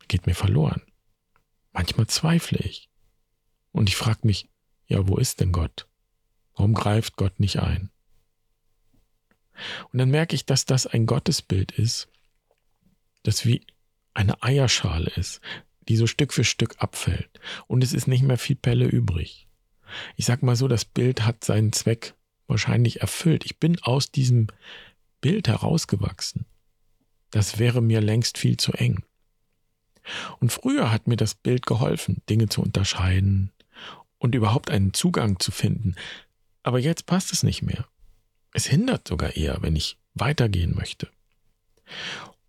geht 0.08 0.28
mir 0.28 0.36
verloren. 0.36 0.82
Manchmal 1.74 2.08
zweifle 2.08 2.60
ich. 2.60 2.90
Und 3.72 3.90
ich 3.90 3.96
frage 3.96 4.22
mich, 4.24 4.50
ja, 4.88 5.08
wo 5.08 5.18
ist 5.18 5.40
denn 5.40 5.52
Gott? 5.52 5.88
Warum 6.56 6.74
greift 6.74 7.18
Gott 7.18 7.40
nicht 7.40 7.60
ein? 7.60 7.92
Und 9.92 10.00
dann 10.00 10.10
merke 10.10 10.36
ich, 10.36 10.46
dass 10.46 10.66
das 10.66 10.88
ein 10.88 11.06
Gottesbild 11.06 11.72
ist, 11.72 12.08
das 13.24 13.46
wie 13.46 13.66
eine 14.14 14.42
Eierschale 14.42 15.12
ist, 15.16 15.42
die 15.88 15.96
so 15.96 16.08
Stück 16.08 16.34
für 16.34 16.44
Stück 16.44 16.76
abfällt. 16.80 17.40
Und 17.68 17.84
es 17.84 17.94
ist 17.94 18.08
nicht 18.08 18.24
mehr 18.24 18.38
viel 18.38 18.56
Pelle 18.56 18.86
übrig. 18.86 19.48
Ich 20.16 20.26
sag 20.26 20.44
mal 20.44 20.56
so, 20.56 20.68
das 20.68 20.86
Bild 20.86 21.26
hat 21.26 21.44
seinen 21.44 21.72
Zweck 21.74 22.16
wahrscheinlich 22.48 23.02
erfüllt. 23.02 23.46
Ich 23.46 23.60
bin 23.60 23.82
aus 23.82 24.12
diesem 24.12 24.48
Bild 25.22 25.48
herausgewachsen. 25.48 26.46
Das 27.32 27.60
wäre 27.60 27.82
mir 27.82 28.02
längst 28.02 28.38
viel 28.38 28.58
zu 28.58 28.74
eng. 28.74 29.04
Und 30.40 30.52
früher 30.52 30.92
hat 30.92 31.08
mir 31.08 31.18
das 31.18 31.36
Bild 31.36 31.66
geholfen, 31.66 32.22
Dinge 32.30 32.50
zu 32.50 32.62
unterscheiden 32.62 33.52
und 34.18 34.36
überhaupt 34.36 34.70
einen 34.70 34.94
Zugang 34.94 35.40
zu 35.40 35.52
finden. 35.52 35.96
Aber 36.64 36.80
jetzt 36.80 37.06
passt 37.06 37.32
es 37.32 37.44
nicht 37.44 37.62
mehr. 37.62 37.86
Es 38.54 38.66
hindert 38.66 39.08
sogar 39.08 39.36
eher, 39.36 39.62
wenn 39.62 39.76
ich 39.76 39.98
weitergehen 40.14 40.76
möchte. 40.76 41.10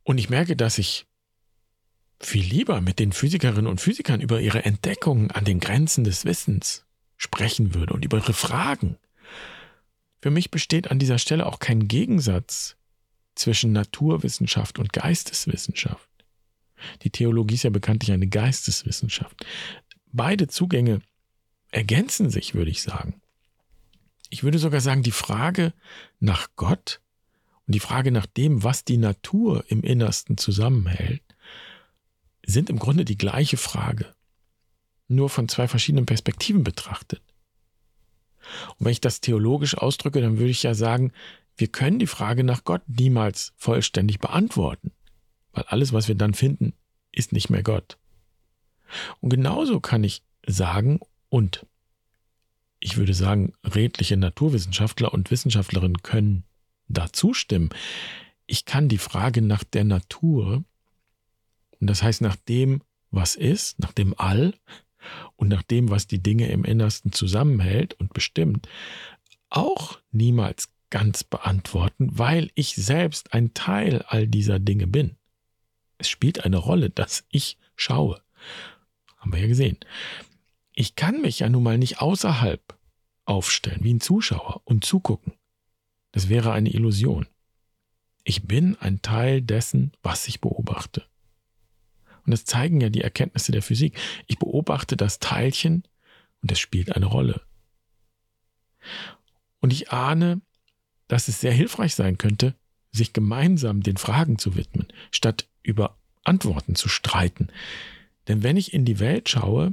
Und 0.02 0.18
ich 0.18 0.30
merke, 0.30 0.56
dass 0.56 0.78
ich 0.78 1.06
viel 2.20 2.44
lieber 2.44 2.80
mit 2.80 2.98
den 2.98 3.12
Physikerinnen 3.12 3.66
und 3.66 3.80
Physikern 3.80 4.20
über 4.20 4.40
ihre 4.40 4.64
Entdeckungen 4.64 5.30
an 5.30 5.44
den 5.44 5.60
Grenzen 5.60 6.04
des 6.04 6.24
Wissens 6.24 6.84
sprechen 7.16 7.74
würde 7.74 7.94
und 7.94 8.04
über 8.04 8.18
ihre 8.18 8.32
Fragen. 8.32 8.96
Für 10.20 10.30
mich 10.30 10.50
besteht 10.50 10.90
an 10.90 10.98
dieser 10.98 11.18
Stelle 11.18 11.46
auch 11.46 11.60
kein 11.60 11.86
Gegensatz 11.86 12.76
zwischen 13.34 13.72
Naturwissenschaft 13.72 14.78
und 14.78 14.92
Geisteswissenschaft. 14.92 16.07
Die 17.02 17.10
Theologie 17.10 17.54
ist 17.54 17.64
ja 17.64 17.70
bekanntlich 17.70 18.12
eine 18.12 18.28
Geisteswissenschaft. 18.28 19.44
Beide 20.12 20.48
Zugänge 20.48 21.00
ergänzen 21.70 22.30
sich, 22.30 22.54
würde 22.54 22.70
ich 22.70 22.82
sagen. 22.82 23.20
Ich 24.30 24.42
würde 24.42 24.58
sogar 24.58 24.80
sagen, 24.80 25.02
die 25.02 25.10
Frage 25.10 25.72
nach 26.20 26.48
Gott 26.56 27.00
und 27.66 27.74
die 27.74 27.80
Frage 27.80 28.12
nach 28.12 28.26
dem, 28.26 28.62
was 28.62 28.84
die 28.84 28.98
Natur 28.98 29.64
im 29.68 29.82
Innersten 29.82 30.38
zusammenhält, 30.38 31.22
sind 32.44 32.70
im 32.70 32.78
Grunde 32.78 33.04
die 33.04 33.18
gleiche 33.18 33.56
Frage, 33.56 34.14
nur 35.06 35.28
von 35.28 35.48
zwei 35.48 35.68
verschiedenen 35.68 36.06
Perspektiven 36.06 36.64
betrachtet. 36.64 37.22
Und 38.78 38.86
wenn 38.86 38.92
ich 38.92 39.00
das 39.00 39.20
theologisch 39.20 39.76
ausdrücke, 39.76 40.20
dann 40.20 40.38
würde 40.38 40.50
ich 40.50 40.62
ja 40.62 40.74
sagen, 40.74 41.12
wir 41.56 41.68
können 41.68 41.98
die 41.98 42.06
Frage 42.06 42.44
nach 42.44 42.64
Gott 42.64 42.82
niemals 42.86 43.52
vollständig 43.56 44.18
beantworten, 44.20 44.92
weil 45.52 45.64
alles, 45.68 45.92
was 45.92 46.08
wir 46.08 46.14
dann 46.14 46.34
finden, 46.34 46.74
ist 47.12 47.32
nicht 47.32 47.50
mehr 47.50 47.62
Gott. 47.62 47.98
Und 49.20 49.30
genauso 49.30 49.80
kann 49.80 50.04
ich 50.04 50.22
sagen, 50.46 51.00
und 51.28 51.66
ich 52.80 52.96
würde 52.96 53.14
sagen, 53.14 53.52
redliche 53.64 54.16
Naturwissenschaftler 54.16 55.12
und 55.12 55.30
Wissenschaftlerinnen 55.30 56.02
können 56.02 56.44
da 56.86 57.12
zustimmen. 57.12 57.70
Ich 58.46 58.64
kann 58.64 58.88
die 58.88 58.98
Frage 58.98 59.42
nach 59.42 59.64
der 59.64 59.84
Natur, 59.84 60.64
und 61.80 61.86
das 61.86 62.02
heißt 62.02 62.22
nach 62.22 62.36
dem, 62.36 62.82
was 63.10 63.36
ist, 63.36 63.78
nach 63.78 63.92
dem 63.92 64.14
All 64.18 64.54
und 65.36 65.48
nach 65.48 65.62
dem, 65.62 65.90
was 65.90 66.06
die 66.06 66.22
Dinge 66.22 66.48
im 66.50 66.64
Innersten 66.64 67.12
zusammenhält 67.12 67.94
und 67.94 68.12
bestimmt, 68.12 68.68
auch 69.50 69.98
niemals 70.10 70.68
ganz 70.90 71.24
beantworten, 71.24 72.10
weil 72.12 72.50
ich 72.54 72.74
selbst 72.74 73.34
ein 73.34 73.54
Teil 73.54 74.02
all 74.08 74.26
dieser 74.26 74.58
Dinge 74.58 74.86
bin. 74.86 75.17
Es 75.98 76.08
spielt 76.08 76.44
eine 76.44 76.56
Rolle, 76.56 76.90
dass 76.90 77.24
ich 77.30 77.58
schaue. 77.76 78.22
Haben 79.18 79.32
wir 79.32 79.40
ja 79.40 79.48
gesehen. 79.48 79.78
Ich 80.72 80.94
kann 80.94 81.20
mich 81.20 81.40
ja 81.40 81.48
nun 81.48 81.64
mal 81.64 81.76
nicht 81.76 82.00
außerhalb 82.00 82.62
aufstellen, 83.24 83.82
wie 83.82 83.92
ein 83.92 84.00
Zuschauer 84.00 84.62
und 84.64 84.84
zugucken. 84.84 85.34
Das 86.12 86.28
wäre 86.28 86.52
eine 86.52 86.70
Illusion. 86.70 87.26
Ich 88.24 88.44
bin 88.44 88.76
ein 88.80 89.02
Teil 89.02 89.42
dessen, 89.42 89.92
was 90.02 90.28
ich 90.28 90.40
beobachte. 90.40 91.04
Und 92.24 92.30
das 92.30 92.44
zeigen 92.44 92.80
ja 92.80 92.90
die 92.90 93.00
Erkenntnisse 93.00 93.52
der 93.52 93.62
Physik. 93.62 93.98
Ich 94.26 94.38
beobachte 94.38 94.96
das 94.96 95.18
Teilchen 95.18 95.82
und 96.42 96.52
es 96.52 96.58
spielt 96.58 96.94
eine 96.94 97.06
Rolle. 97.06 97.42
Und 99.60 99.72
ich 99.72 99.90
ahne, 99.90 100.40
dass 101.08 101.28
es 101.28 101.40
sehr 101.40 101.52
hilfreich 101.52 101.94
sein 101.94 102.18
könnte, 102.18 102.54
sich 102.98 103.14
gemeinsam 103.14 103.82
den 103.82 103.96
Fragen 103.96 104.38
zu 104.38 104.56
widmen, 104.56 104.88
statt 105.10 105.48
über 105.62 105.96
Antworten 106.24 106.74
zu 106.74 106.88
streiten. 106.88 107.48
Denn 108.26 108.42
wenn 108.42 108.58
ich 108.58 108.74
in 108.74 108.84
die 108.84 108.98
Welt 108.98 109.28
schaue, 109.30 109.72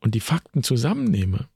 und 0.00 0.14
die 0.14 0.20
Fakten 0.20 0.62
zusammennehme, 0.62 1.48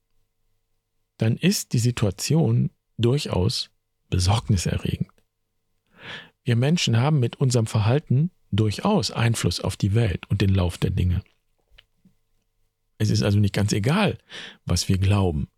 dann 1.16 1.36
ist 1.36 1.72
die 1.72 1.78
Situation 1.78 2.70
durchaus 2.98 3.70
besorgniserregend. 4.10 5.10
Wir 6.44 6.56
Menschen 6.56 6.98
haben 6.98 7.20
mit 7.20 7.36
unserem 7.36 7.66
Verhalten 7.66 8.30
durchaus 8.52 9.10
Einfluss 9.10 9.60
auf 9.60 9.76
die 9.76 9.94
Welt 9.94 10.28
und 10.28 10.40
den 10.40 10.54
Lauf 10.54 10.78
der 10.78 10.90
Dinge. 10.90 11.24
Es 12.98 13.10
ist 13.10 13.22
also 13.22 13.38
nicht 13.38 13.54
ganz 13.54 13.72
egal, 13.72 14.18
was 14.64 14.88
wir 14.88 14.98
glauben 14.98 15.48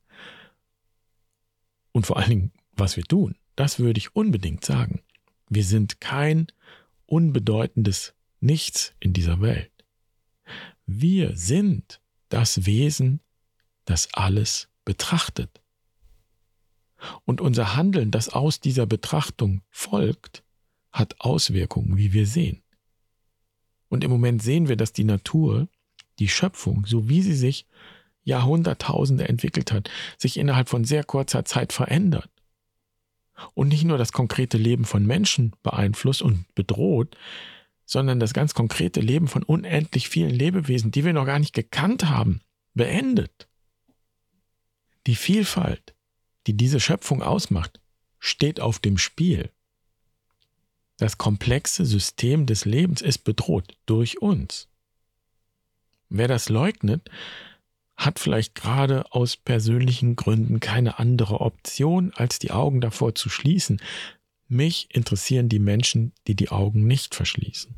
und 1.92 2.06
vor 2.06 2.16
allen 2.16 2.30
Dingen, 2.30 2.52
was 2.72 2.96
wir 2.96 3.04
tun. 3.04 3.36
Das 3.56 3.78
würde 3.78 3.98
ich 3.98 4.14
unbedingt 4.14 4.64
sagen. 4.64 5.02
Wir 5.48 5.64
sind 5.64 6.00
kein 6.00 6.46
unbedeutendes 7.06 8.14
Nichts 8.40 8.94
in 9.00 9.12
dieser 9.12 9.40
Welt. 9.40 9.72
Wir 10.84 11.36
sind 11.36 12.00
das 12.28 12.66
Wesen, 12.66 13.20
das 13.86 14.12
alles 14.14 14.68
betrachtet. 14.84 15.62
Und 17.24 17.40
unser 17.40 17.76
Handeln, 17.76 18.10
das 18.10 18.28
aus 18.28 18.60
dieser 18.60 18.86
Betrachtung 18.86 19.62
folgt, 19.70 20.44
hat 20.92 21.20
Auswirkungen, 21.20 21.96
wie 21.96 22.12
wir 22.12 22.26
sehen. 22.26 22.62
Und 23.88 24.04
im 24.04 24.10
Moment 24.10 24.42
sehen 24.42 24.68
wir, 24.68 24.76
dass 24.76 24.92
die 24.92 25.04
Natur, 25.04 25.68
die 26.18 26.28
Schöpfung, 26.28 26.84
so 26.86 27.08
wie 27.08 27.22
sie 27.22 27.34
sich 27.34 27.66
Jahrhunderttausende 28.24 29.28
entwickelt 29.28 29.72
hat, 29.72 29.90
sich 30.18 30.36
innerhalb 30.36 30.68
von 30.68 30.84
sehr 30.84 31.04
kurzer 31.04 31.44
Zeit 31.44 31.72
verändert. 31.72 32.30
Und 33.54 33.68
nicht 33.68 33.84
nur 33.84 33.98
das 33.98 34.12
konkrete 34.12 34.58
Leben 34.58 34.84
von 34.84 35.04
Menschen 35.04 35.52
beeinflusst 35.62 36.22
und 36.22 36.46
bedroht, 36.54 37.16
sondern 37.84 38.18
das 38.18 38.34
ganz 38.34 38.54
konkrete 38.54 39.00
Leben 39.00 39.28
von 39.28 39.42
unendlich 39.42 40.08
vielen 40.08 40.30
Lebewesen, 40.30 40.90
die 40.90 41.04
wir 41.04 41.12
noch 41.12 41.26
gar 41.26 41.38
nicht 41.38 41.54
gekannt 41.54 42.08
haben, 42.08 42.40
beendet. 42.74 43.48
Die 45.06 45.14
Vielfalt, 45.14 45.94
die 46.46 46.56
diese 46.56 46.80
Schöpfung 46.80 47.22
ausmacht, 47.22 47.80
steht 48.18 48.60
auf 48.60 48.80
dem 48.80 48.98
Spiel. 48.98 49.50
Das 50.96 51.18
komplexe 51.18 51.84
System 51.84 52.46
des 52.46 52.64
Lebens 52.64 53.02
ist 53.02 53.18
bedroht 53.18 53.76
durch 53.86 54.20
uns. 54.20 54.68
Wer 56.08 56.26
das 56.26 56.48
leugnet, 56.48 57.10
hat 57.96 58.18
vielleicht 58.18 58.54
gerade 58.54 59.10
aus 59.12 59.36
persönlichen 59.36 60.16
Gründen 60.16 60.60
keine 60.60 60.98
andere 60.98 61.40
Option, 61.40 62.12
als 62.14 62.38
die 62.38 62.50
Augen 62.50 62.80
davor 62.80 63.14
zu 63.14 63.28
schließen, 63.28 63.80
mich 64.48 64.88
interessieren 64.94 65.48
die 65.48 65.58
Menschen, 65.58 66.12
die 66.26 66.36
die 66.36 66.50
Augen 66.50 66.86
nicht 66.86 67.14
verschließen, 67.14 67.74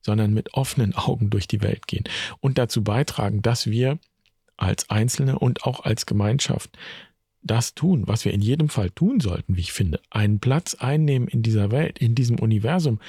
sondern 0.00 0.32
mit 0.32 0.54
offenen 0.54 0.94
Augen 0.94 1.28
durch 1.30 1.48
die 1.48 1.60
Welt 1.60 1.86
gehen 1.86 2.04
und 2.40 2.56
dazu 2.56 2.82
beitragen, 2.82 3.42
dass 3.42 3.66
wir 3.66 3.98
als 4.56 4.90
Einzelne 4.90 5.38
und 5.38 5.64
auch 5.64 5.80
als 5.80 6.06
Gemeinschaft 6.06 6.78
das 7.42 7.74
tun, 7.74 8.06
was 8.06 8.24
wir 8.24 8.32
in 8.32 8.40
jedem 8.40 8.68
Fall 8.68 8.90
tun 8.90 9.20
sollten, 9.20 9.56
wie 9.56 9.60
ich 9.60 9.72
finde, 9.72 10.00
einen 10.10 10.40
Platz 10.40 10.74
einnehmen 10.74 11.28
in 11.28 11.42
dieser 11.42 11.70
Welt, 11.70 11.98
in 11.98 12.14
diesem 12.14 12.38
Universum, 12.38 13.00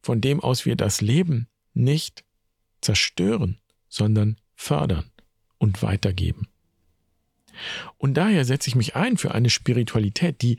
von 0.00 0.20
dem 0.20 0.40
aus 0.40 0.66
wir 0.66 0.76
das 0.76 1.00
Leben 1.00 1.48
nicht 1.74 2.24
zerstören, 2.80 3.58
sondern 3.88 4.36
fördern 4.54 5.10
und 5.58 5.82
weitergeben. 5.82 6.48
Und 7.98 8.14
daher 8.14 8.44
setze 8.44 8.68
ich 8.68 8.74
mich 8.74 8.96
ein 8.96 9.16
für 9.16 9.34
eine 9.34 9.50
Spiritualität, 9.50 10.42
die 10.42 10.58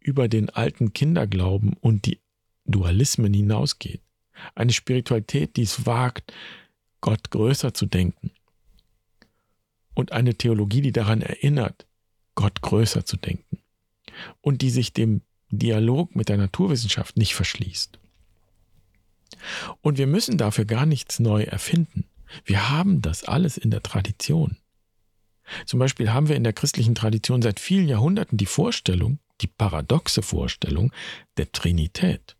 über 0.00 0.28
den 0.28 0.48
alten 0.48 0.92
Kinderglauben 0.92 1.74
und 1.74 2.06
die 2.06 2.20
Dualismen 2.64 3.34
hinausgeht. 3.34 4.00
Eine 4.54 4.72
Spiritualität, 4.72 5.56
die 5.56 5.62
es 5.62 5.84
wagt, 5.84 6.32
Gott 7.00 7.30
größer 7.30 7.74
zu 7.74 7.86
denken. 7.86 8.30
Und 9.94 10.12
eine 10.12 10.34
Theologie, 10.34 10.80
die 10.80 10.92
daran 10.92 11.20
erinnert, 11.20 11.86
Gott 12.34 12.62
größer 12.62 13.04
zu 13.04 13.16
denken. 13.16 13.58
Und 14.40 14.62
die 14.62 14.70
sich 14.70 14.92
dem 14.92 15.22
Dialog 15.50 16.14
mit 16.14 16.28
der 16.28 16.36
Naturwissenschaft 16.36 17.16
nicht 17.16 17.34
verschließt. 17.34 17.98
Und 19.82 19.98
wir 19.98 20.06
müssen 20.06 20.38
dafür 20.38 20.64
gar 20.64 20.86
nichts 20.86 21.18
neu 21.18 21.42
erfinden. 21.42 22.04
Wir 22.44 22.70
haben 22.70 23.02
das 23.02 23.24
alles 23.24 23.56
in 23.56 23.70
der 23.70 23.82
Tradition. 23.82 24.56
Zum 25.66 25.78
Beispiel 25.78 26.12
haben 26.12 26.28
wir 26.28 26.36
in 26.36 26.44
der 26.44 26.52
christlichen 26.52 26.94
Tradition 26.94 27.42
seit 27.42 27.60
vielen 27.60 27.88
Jahrhunderten 27.88 28.38
die 28.38 28.46
Vorstellung, 28.46 29.18
die 29.40 29.46
paradoxe 29.46 30.22
Vorstellung 30.22 30.92
der 31.36 31.50
Trinität. 31.50 32.36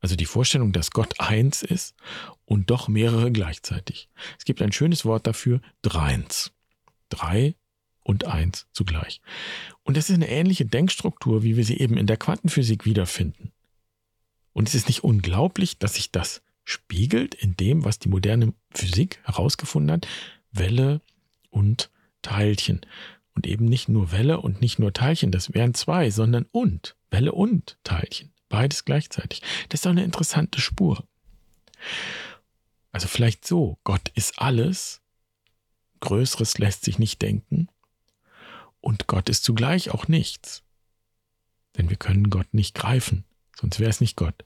Also 0.00 0.14
die 0.14 0.26
Vorstellung, 0.26 0.72
dass 0.72 0.90
Gott 0.90 1.18
eins 1.18 1.62
ist 1.62 1.94
und 2.44 2.70
doch 2.70 2.86
mehrere 2.86 3.32
gleichzeitig. 3.32 4.08
Es 4.38 4.44
gibt 4.44 4.62
ein 4.62 4.72
schönes 4.72 5.04
Wort 5.04 5.26
dafür, 5.26 5.60
dreins. 5.82 6.52
Drei 7.08 7.54
und 8.02 8.24
eins 8.24 8.66
zugleich. 8.72 9.20
Und 9.82 9.96
das 9.96 10.10
ist 10.10 10.14
eine 10.14 10.28
ähnliche 10.28 10.64
Denkstruktur, 10.64 11.42
wie 11.42 11.56
wir 11.56 11.64
sie 11.64 11.78
eben 11.78 11.96
in 11.96 12.06
der 12.06 12.16
Quantenphysik 12.16 12.84
wiederfinden. 12.84 13.52
Und 14.52 14.68
es 14.68 14.74
ist 14.74 14.86
nicht 14.86 15.02
unglaublich, 15.02 15.78
dass 15.78 15.94
sich 15.94 16.12
das 16.12 16.42
spiegelt 16.66 17.34
in 17.34 17.56
dem, 17.56 17.84
was 17.84 17.98
die 17.98 18.08
moderne 18.08 18.52
Physik 18.72 19.20
herausgefunden 19.22 19.92
hat, 19.92 20.08
Welle 20.50 21.00
und 21.48 21.90
Teilchen. 22.22 22.80
Und 23.34 23.46
eben 23.46 23.66
nicht 23.66 23.88
nur 23.88 24.12
Welle 24.12 24.40
und 24.40 24.60
nicht 24.60 24.78
nur 24.78 24.92
Teilchen, 24.92 25.30
das 25.30 25.54
wären 25.54 25.74
zwei, 25.74 26.10
sondern 26.10 26.46
und. 26.50 26.96
Welle 27.10 27.32
und 27.32 27.78
Teilchen. 27.84 28.32
Beides 28.48 28.84
gleichzeitig. 28.84 29.42
Das 29.68 29.78
ist 29.78 29.86
doch 29.86 29.92
eine 29.92 30.04
interessante 30.04 30.60
Spur. 30.60 31.06
Also 32.90 33.06
vielleicht 33.06 33.46
so, 33.46 33.78
Gott 33.84 34.08
ist 34.14 34.40
alles, 34.40 35.02
Größeres 36.00 36.58
lässt 36.58 36.84
sich 36.84 36.98
nicht 36.98 37.22
denken. 37.22 37.68
Und 38.80 39.06
Gott 39.06 39.28
ist 39.28 39.44
zugleich 39.44 39.90
auch 39.90 40.08
nichts. 40.08 40.62
Denn 41.76 41.90
wir 41.90 41.96
können 41.96 42.30
Gott 42.30 42.52
nicht 42.52 42.74
greifen, 42.74 43.24
sonst 43.54 43.78
wäre 43.78 43.90
es 43.90 44.00
nicht 44.00 44.16
Gott. 44.16 44.44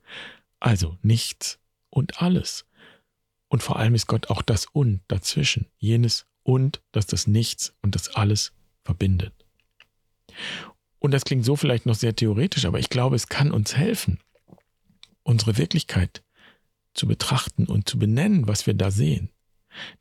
Also 0.58 0.98
nichts 1.02 1.60
und 1.90 2.22
alles. 2.22 2.64
Und 3.48 3.62
vor 3.62 3.76
allem 3.76 3.94
ist 3.94 4.06
Gott 4.06 4.30
auch 4.30 4.42
das 4.42 4.66
Und 4.66 5.02
dazwischen, 5.08 5.66
jenes 5.76 6.26
Und, 6.42 6.80
das 6.92 7.06
das 7.06 7.26
Nichts 7.26 7.74
und 7.82 7.94
das 7.94 8.14
Alles 8.14 8.52
verbindet. 8.84 9.34
Und 10.98 11.12
das 11.12 11.24
klingt 11.24 11.44
so 11.44 11.56
vielleicht 11.56 11.86
noch 11.86 11.94
sehr 11.94 12.14
theoretisch, 12.14 12.64
aber 12.64 12.78
ich 12.78 12.90
glaube, 12.90 13.16
es 13.16 13.28
kann 13.28 13.50
uns 13.52 13.76
helfen, 13.76 14.20
unsere 15.22 15.58
Wirklichkeit 15.58 16.22
zu 16.94 17.06
betrachten 17.06 17.66
und 17.66 17.88
zu 17.88 17.98
benennen, 17.98 18.46
was 18.46 18.66
wir 18.66 18.74
da 18.74 18.90
sehen. 18.90 19.30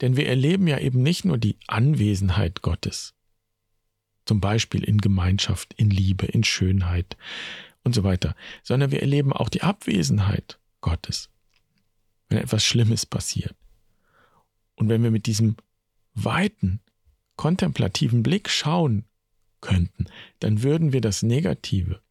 Denn 0.02 0.18
wir 0.18 0.28
erleben 0.28 0.68
ja 0.68 0.80
eben 0.80 1.02
nicht 1.04 1.26
nur 1.26 1.38
die 1.38 1.58
Anwesenheit 1.68 2.62
Gottes, 2.62 3.14
zum 4.26 4.42
Beispiel 4.42 4.84
in 4.84 4.98
Gemeinschaft, 4.98 5.74
in 5.74 5.90
Liebe, 5.90 6.26
in 6.26 6.44
Schönheit 6.44 7.18
und 7.84 7.94
so 7.94 8.04
weiter, 8.04 8.36
sondern 8.64 8.92
wir 8.92 9.02
erleben 9.02 9.32
auch 9.32 9.50
die 9.50 9.62
Abwesenheit 9.62 10.60
Gottes, 10.82 11.30
wenn 12.30 12.38
etwas 12.38 12.64
Schlimmes 12.64 13.06
passiert. 13.06 13.56
Und 14.76 14.88
wenn 14.90 15.04
wir 15.04 15.12
mit 15.12 15.26
diesem 15.26 15.58
weiten, 16.14 16.80
kontemplativen 17.36 18.24
Blick 18.24 18.50
schauen 18.50 19.06
könnten, 19.62 20.06
dann 20.40 20.64
würden 20.64 20.94
wir 20.94 21.02
das 21.02 21.24
Negative, 21.24 22.02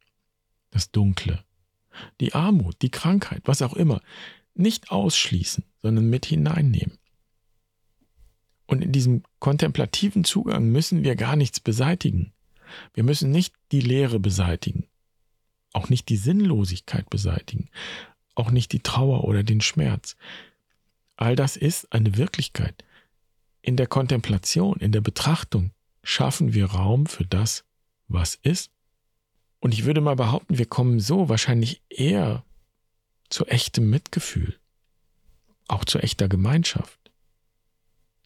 das 0.71 0.91
Dunkle, 0.91 1.45
die 2.21 2.35
Armut, 2.35 2.81
die 2.83 2.91
Krankheit, 2.91 3.43
was 3.45 3.63
auch 3.63 3.75
immer, 3.75 4.01
nicht 4.55 4.91
ausschließen, 4.91 5.65
sondern 5.83 6.11
mit 6.11 6.27
hineinnehmen. 6.27 6.99
Und 8.67 8.83
in 8.83 8.93
diesem 8.93 9.23
kontemplativen 9.39 10.25
Zugang 10.25 10.69
müssen 10.71 11.05
wir 11.05 11.17
gar 11.17 11.37
nichts 11.37 11.59
beseitigen. 11.59 12.33
Wir 12.93 13.03
müssen 13.03 13.31
nicht 13.31 13.55
die 13.73 13.81
Leere 13.81 14.21
beseitigen, 14.21 14.87
auch 15.73 15.89
nicht 15.89 16.11
die 16.11 16.19
Sinnlosigkeit 16.19 17.09
beseitigen, 17.09 17.71
auch 18.39 18.51
nicht 18.51 18.73
die 18.73 18.81
Trauer 18.81 19.25
oder 19.25 19.43
den 19.43 19.61
Schmerz. 19.61 20.17
All 21.17 21.35
das 21.35 21.57
ist 21.57 21.93
eine 21.93 22.17
Wirklichkeit. 22.17 22.85
In 23.61 23.77
der 23.77 23.89
Kontemplation, 23.89 24.79
in 24.79 24.93
der 24.93 25.01
Betrachtung 25.01 25.73
schaffen 26.03 26.55
wir 26.55 26.67
Raum 26.67 27.07
für 27.07 27.27
das, 27.27 27.65
was 28.07 28.37
ist. 28.37 28.71
Und 29.59 29.75
ich 29.75 29.85
würde 29.85 30.01
mal 30.01 30.15
behaupten, 30.15 30.57
wir 30.57 30.67
kommen 30.67 31.01
so 31.01 31.29
wahrscheinlich 31.29 31.83
eher 31.91 32.45
zu 33.29 33.45
echtem 33.47 33.91
Mitgefühl, 33.91 34.59
auch 35.67 35.85
zu 35.85 35.99
echter 35.99 36.29
Gemeinschaft, 36.29 37.11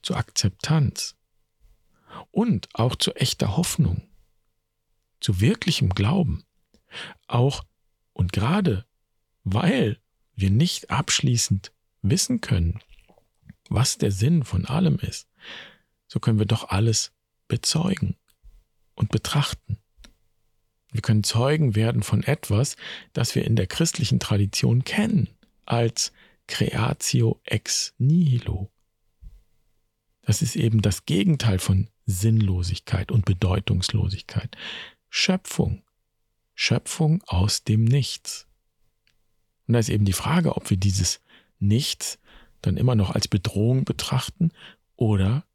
zu 0.02 0.14
Akzeptanz 0.14 1.16
und 2.30 2.68
auch 2.74 2.94
zu 2.94 3.14
echter 3.14 3.56
Hoffnung, 3.56 4.02
zu 5.20 5.40
wirklichem 5.40 5.88
Glauben, 5.88 6.44
auch 7.26 7.64
und 8.12 8.32
gerade 8.34 8.84
weil 9.44 10.01
wir 10.34 10.50
nicht 10.50 10.90
abschließend 10.90 11.72
wissen 12.02 12.40
können, 12.40 12.80
was 13.68 13.98
der 13.98 14.10
Sinn 14.10 14.44
von 14.44 14.66
allem 14.66 14.98
ist, 14.98 15.28
so 16.06 16.20
können 16.20 16.38
wir 16.38 16.46
doch 16.46 16.68
alles 16.68 17.12
bezeugen 17.48 18.16
und 18.94 19.10
betrachten. 19.10 19.78
Wir 20.90 21.00
können 21.00 21.24
Zeugen 21.24 21.74
werden 21.74 22.02
von 22.02 22.22
etwas, 22.22 22.76
das 23.14 23.34
wir 23.34 23.44
in 23.44 23.56
der 23.56 23.66
christlichen 23.66 24.20
Tradition 24.20 24.84
kennen, 24.84 25.30
als 25.64 26.12
Creatio 26.46 27.40
ex 27.44 27.94
nihilo. 27.96 28.70
Das 30.22 30.42
ist 30.42 30.54
eben 30.54 30.82
das 30.82 31.06
Gegenteil 31.06 31.58
von 31.58 31.88
Sinnlosigkeit 32.06 33.10
und 33.10 33.24
Bedeutungslosigkeit. 33.24 34.56
Schöpfung. 35.08 35.82
Schöpfung 36.54 37.22
aus 37.26 37.64
dem 37.64 37.84
Nichts. 37.84 38.46
Und 39.72 39.76
da 39.76 39.80
ist 39.80 39.88
eben 39.88 40.04
die 40.04 40.12
Frage, 40.12 40.54
ob 40.54 40.68
wir 40.68 40.76
dieses 40.76 41.22
Nichts 41.58 42.18
dann 42.60 42.76
immer 42.76 42.94
noch 42.94 43.08
als 43.08 43.26
Bedrohung 43.26 43.86
betrachten 43.86 44.50
oder 44.96 45.46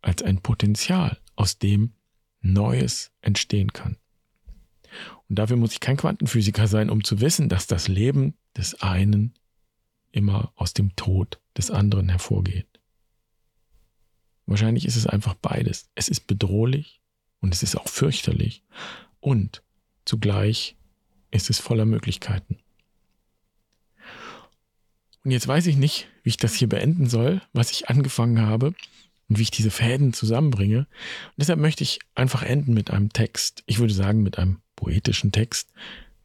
als 0.00 0.22
ein 0.22 0.40
Potenzial, 0.40 1.18
aus 1.34 1.58
dem 1.58 1.92
Neues 2.40 3.12
entstehen 3.20 3.74
kann. 3.74 3.98
Und 5.28 5.38
dafür 5.38 5.58
muss 5.58 5.72
ich 5.72 5.80
kein 5.80 5.98
Quantenphysiker 5.98 6.66
sein, 6.68 6.88
um 6.88 7.04
zu 7.04 7.20
wissen, 7.20 7.50
dass 7.50 7.66
das 7.66 7.86
Leben 7.86 8.32
des 8.56 8.80
einen 8.80 9.34
immer 10.10 10.54
aus 10.56 10.72
dem 10.72 10.96
Tod 10.96 11.38
des 11.54 11.70
anderen 11.70 12.08
hervorgeht. 12.08 12.80
Wahrscheinlich 14.46 14.86
ist 14.86 14.96
es 14.96 15.06
einfach 15.06 15.34
beides. 15.34 15.90
Es 15.94 16.08
ist 16.08 16.26
bedrohlich 16.26 17.02
und 17.40 17.52
es 17.52 17.62
ist 17.62 17.76
auch 17.76 17.88
fürchterlich 17.88 18.62
und 19.20 19.62
zugleich 20.06 20.78
ist 21.30 21.50
es 21.50 21.58
voller 21.58 21.84
Möglichkeiten. 21.84 22.56
Und 25.26 25.32
jetzt 25.32 25.48
weiß 25.48 25.66
ich 25.66 25.76
nicht, 25.76 26.06
wie 26.22 26.28
ich 26.28 26.36
das 26.36 26.54
hier 26.54 26.68
beenden 26.68 27.08
soll, 27.08 27.42
was 27.52 27.72
ich 27.72 27.88
angefangen 27.88 28.42
habe 28.42 28.76
und 29.28 29.38
wie 29.38 29.42
ich 29.42 29.50
diese 29.50 29.72
Fäden 29.72 30.12
zusammenbringe. 30.12 30.78
Und 30.78 31.34
deshalb 31.36 31.58
möchte 31.58 31.82
ich 31.82 31.98
einfach 32.14 32.44
enden 32.44 32.74
mit 32.74 32.92
einem 32.92 33.12
Text. 33.12 33.64
Ich 33.66 33.80
würde 33.80 33.92
sagen, 33.92 34.22
mit 34.22 34.38
einem 34.38 34.60
poetischen 34.76 35.32
Text, 35.32 35.72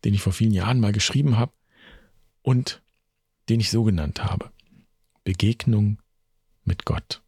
den 0.04 0.14
ich 0.14 0.22
vor 0.22 0.34
vielen 0.34 0.52
Jahren 0.52 0.80
mal 0.80 0.92
geschrieben 0.92 1.40
habe 1.40 1.52
und 2.44 2.84
den 3.50 3.60
ich 3.60 3.72
so 3.72 3.84
genannt 3.84 4.24
habe. 4.24 4.52
Begegnung 5.24 5.98
mit 6.64 6.86
Gott. 6.86 7.24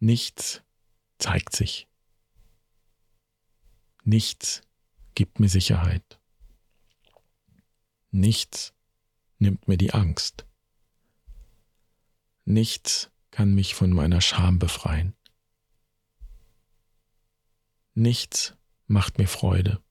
Nichts 0.00 0.60
zeigt 1.16 1.56
sich. 1.56 1.88
Nichts 4.04 4.60
gibt 5.14 5.40
mir 5.40 5.48
Sicherheit. 5.48 6.20
Nichts 8.10 8.74
nimmt 9.38 9.68
mir 9.68 9.76
die 9.76 9.92
Angst. 9.92 10.46
Nichts 12.44 13.10
kann 13.30 13.54
mich 13.54 13.74
von 13.74 13.90
meiner 13.90 14.20
Scham 14.20 14.58
befreien. 14.58 15.14
Nichts 17.94 18.54
macht 18.86 19.18
mir 19.18 19.28
Freude. 19.28 19.82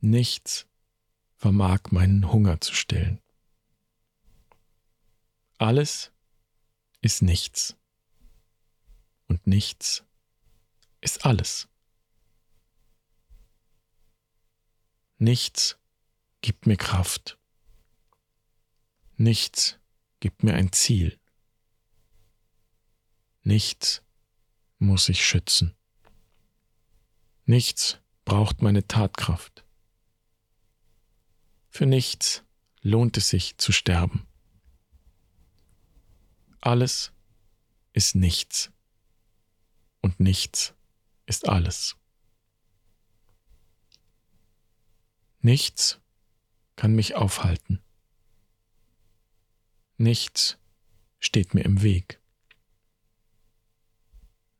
Nichts 0.00 0.66
vermag 1.36 1.90
meinen 1.90 2.32
Hunger 2.32 2.60
zu 2.60 2.74
stillen. 2.74 3.20
Alles 5.58 6.12
ist 7.00 7.22
nichts 7.22 7.76
und 9.28 9.46
nichts 9.46 10.04
ist 11.00 11.24
alles. 11.24 11.68
Nichts 15.18 15.78
gibt 16.40 16.66
mir 16.66 16.76
Kraft. 16.76 17.38
Nichts 19.16 19.78
gibt 20.20 20.42
mir 20.42 20.54
ein 20.54 20.72
Ziel. 20.72 21.18
Nichts 23.42 24.02
muss 24.78 25.08
ich 25.08 25.24
schützen. 25.24 25.74
Nichts 27.44 27.98
braucht 28.24 28.60
meine 28.60 28.86
Tatkraft. 28.86 29.64
Für 31.70 31.86
nichts 31.86 32.42
lohnt 32.80 33.16
es 33.16 33.28
sich 33.28 33.56
zu 33.58 33.72
sterben. 33.72 34.26
Alles 36.60 37.12
ist 37.92 38.14
nichts 38.14 38.72
und 40.00 40.18
nichts 40.18 40.74
ist 41.26 41.48
alles. 41.48 41.96
Nichts 45.40 46.00
kann 46.76 46.94
mich 46.94 47.14
aufhalten. 47.14 47.82
Nichts 49.96 50.58
steht 51.18 51.54
mir 51.54 51.64
im 51.64 51.82
Weg. 51.82 52.20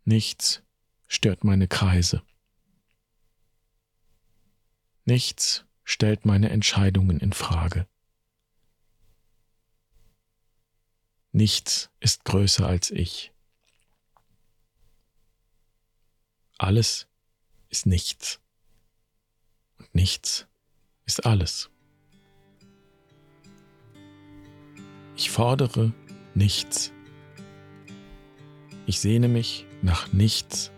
Nichts 0.04 0.62
stört 1.06 1.44
meine 1.44 1.68
Kreise. 1.68 2.22
Nichts 5.04 5.64
stellt 5.84 6.24
meine 6.24 6.50
Entscheidungen 6.50 7.20
in 7.20 7.32
Frage. 7.32 7.86
Nichts 11.32 11.90
ist 12.00 12.24
größer 12.24 12.66
als 12.66 12.90
ich. 12.90 13.32
Alles 16.58 17.06
ist 17.68 17.84
nichts. 17.84 18.40
Und 19.76 19.94
nichts 19.94 20.46
ist 21.04 21.26
alles. 21.26 21.70
Ich 25.16 25.30
fordere 25.30 25.92
nichts. 26.34 26.92
Ich 28.84 29.00
sehne 29.00 29.28
mich 29.28 29.66
nach 29.82 30.12
nichts. 30.12 30.70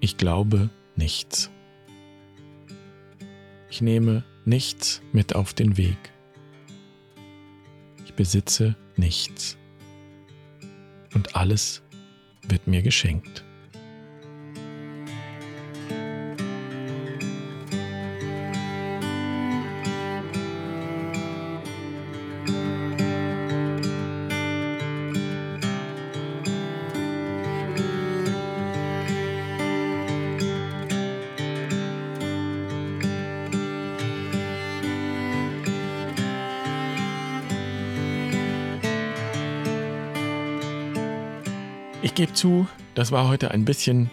Ich 0.00 0.16
glaube 0.16 0.70
nichts. 0.96 1.50
Ich 3.70 3.82
nehme 3.82 4.24
nichts 4.46 5.02
mit 5.12 5.34
auf 5.34 5.52
den 5.52 5.76
Weg. 5.76 5.98
Ich 8.04 8.14
besitze 8.14 8.74
nichts. 8.96 9.58
Und 11.14 11.36
alles 11.36 11.82
wird 12.48 12.66
mir 12.66 12.82
geschenkt. 12.82 13.45
Ich 42.06 42.14
gebe 42.14 42.32
zu, 42.32 42.68
das 42.94 43.10
war 43.10 43.26
heute 43.26 43.50
ein 43.50 43.64
bisschen 43.64 44.12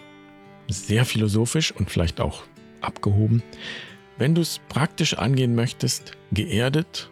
sehr 0.66 1.04
philosophisch 1.04 1.70
und 1.70 1.92
vielleicht 1.92 2.20
auch 2.20 2.42
abgehoben. 2.80 3.40
Wenn 4.18 4.34
du 4.34 4.40
es 4.40 4.60
praktisch 4.68 5.16
angehen 5.16 5.54
möchtest, 5.54 6.16
geerdet 6.32 7.08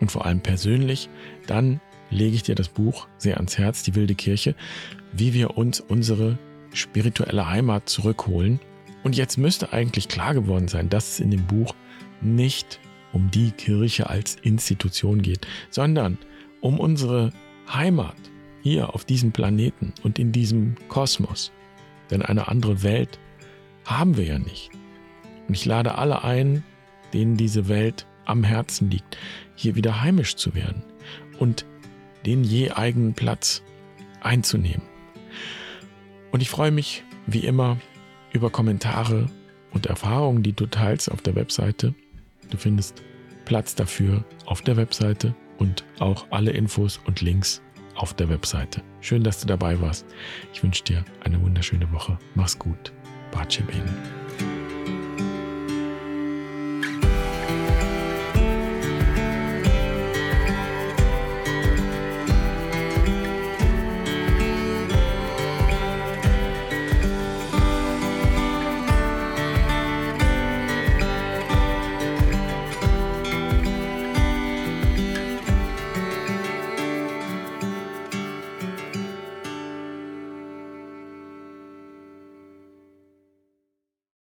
und 0.00 0.10
vor 0.10 0.24
allem 0.24 0.40
persönlich, 0.40 1.10
dann 1.46 1.78
lege 2.08 2.36
ich 2.36 2.42
dir 2.42 2.54
das 2.54 2.70
Buch 2.70 3.06
sehr 3.18 3.36
ans 3.36 3.58
Herz, 3.58 3.82
Die 3.82 3.94
wilde 3.94 4.14
Kirche, 4.14 4.54
wie 5.12 5.34
wir 5.34 5.58
uns 5.58 5.80
unsere 5.80 6.38
spirituelle 6.72 7.50
Heimat 7.50 7.90
zurückholen. 7.90 8.60
Und 9.02 9.16
jetzt 9.16 9.36
müsste 9.36 9.74
eigentlich 9.74 10.08
klar 10.08 10.32
geworden 10.32 10.68
sein, 10.68 10.88
dass 10.88 11.10
es 11.10 11.20
in 11.20 11.32
dem 11.32 11.44
Buch 11.44 11.74
nicht 12.22 12.80
um 13.12 13.30
die 13.30 13.50
Kirche 13.50 14.08
als 14.08 14.36
Institution 14.36 15.20
geht, 15.20 15.46
sondern 15.68 16.16
um 16.62 16.80
unsere 16.80 17.30
Heimat, 17.70 18.16
hier 18.64 18.94
auf 18.94 19.04
diesem 19.04 19.30
Planeten 19.30 19.92
und 20.02 20.18
in 20.18 20.32
diesem 20.32 20.74
Kosmos. 20.88 21.52
Denn 22.10 22.22
eine 22.22 22.48
andere 22.48 22.82
Welt 22.82 23.20
haben 23.84 24.16
wir 24.16 24.24
ja 24.24 24.38
nicht. 24.38 24.70
Und 25.46 25.52
ich 25.52 25.66
lade 25.66 25.96
alle 25.98 26.24
ein, 26.24 26.64
denen 27.12 27.36
diese 27.36 27.68
Welt 27.68 28.06
am 28.24 28.42
Herzen 28.42 28.90
liegt, 28.90 29.18
hier 29.54 29.74
wieder 29.74 30.00
heimisch 30.00 30.36
zu 30.36 30.54
werden 30.54 30.82
und 31.38 31.66
den 32.24 32.42
je 32.42 32.70
eigenen 32.70 33.12
Platz 33.12 33.62
einzunehmen. 34.22 34.82
Und 36.32 36.40
ich 36.40 36.48
freue 36.48 36.70
mich 36.70 37.04
wie 37.26 37.40
immer 37.40 37.76
über 38.32 38.48
Kommentare 38.48 39.26
und 39.72 39.84
Erfahrungen, 39.84 40.42
die 40.42 40.54
du 40.54 40.64
teilst 40.64 41.12
auf 41.12 41.20
der 41.20 41.34
Webseite. 41.34 41.94
Du 42.48 42.56
findest 42.56 43.02
Platz 43.44 43.74
dafür 43.74 44.24
auf 44.46 44.62
der 44.62 44.78
Webseite 44.78 45.34
und 45.58 45.84
auch 45.98 46.26
alle 46.30 46.52
Infos 46.52 46.98
und 47.04 47.20
Links 47.20 47.60
auf 47.96 48.14
der 48.14 48.28
Webseite. 48.28 48.82
Schön, 49.00 49.22
dass 49.22 49.40
du 49.40 49.46
dabei 49.46 49.80
warst. 49.80 50.06
Ich 50.52 50.62
wünsche 50.62 50.84
dir 50.84 51.04
eine 51.24 51.40
wunderschöne 51.40 51.90
Woche. 51.92 52.18
Mach's 52.34 52.58
gut. 52.58 52.92
Bace 53.30 53.62
bene. 53.66 54.23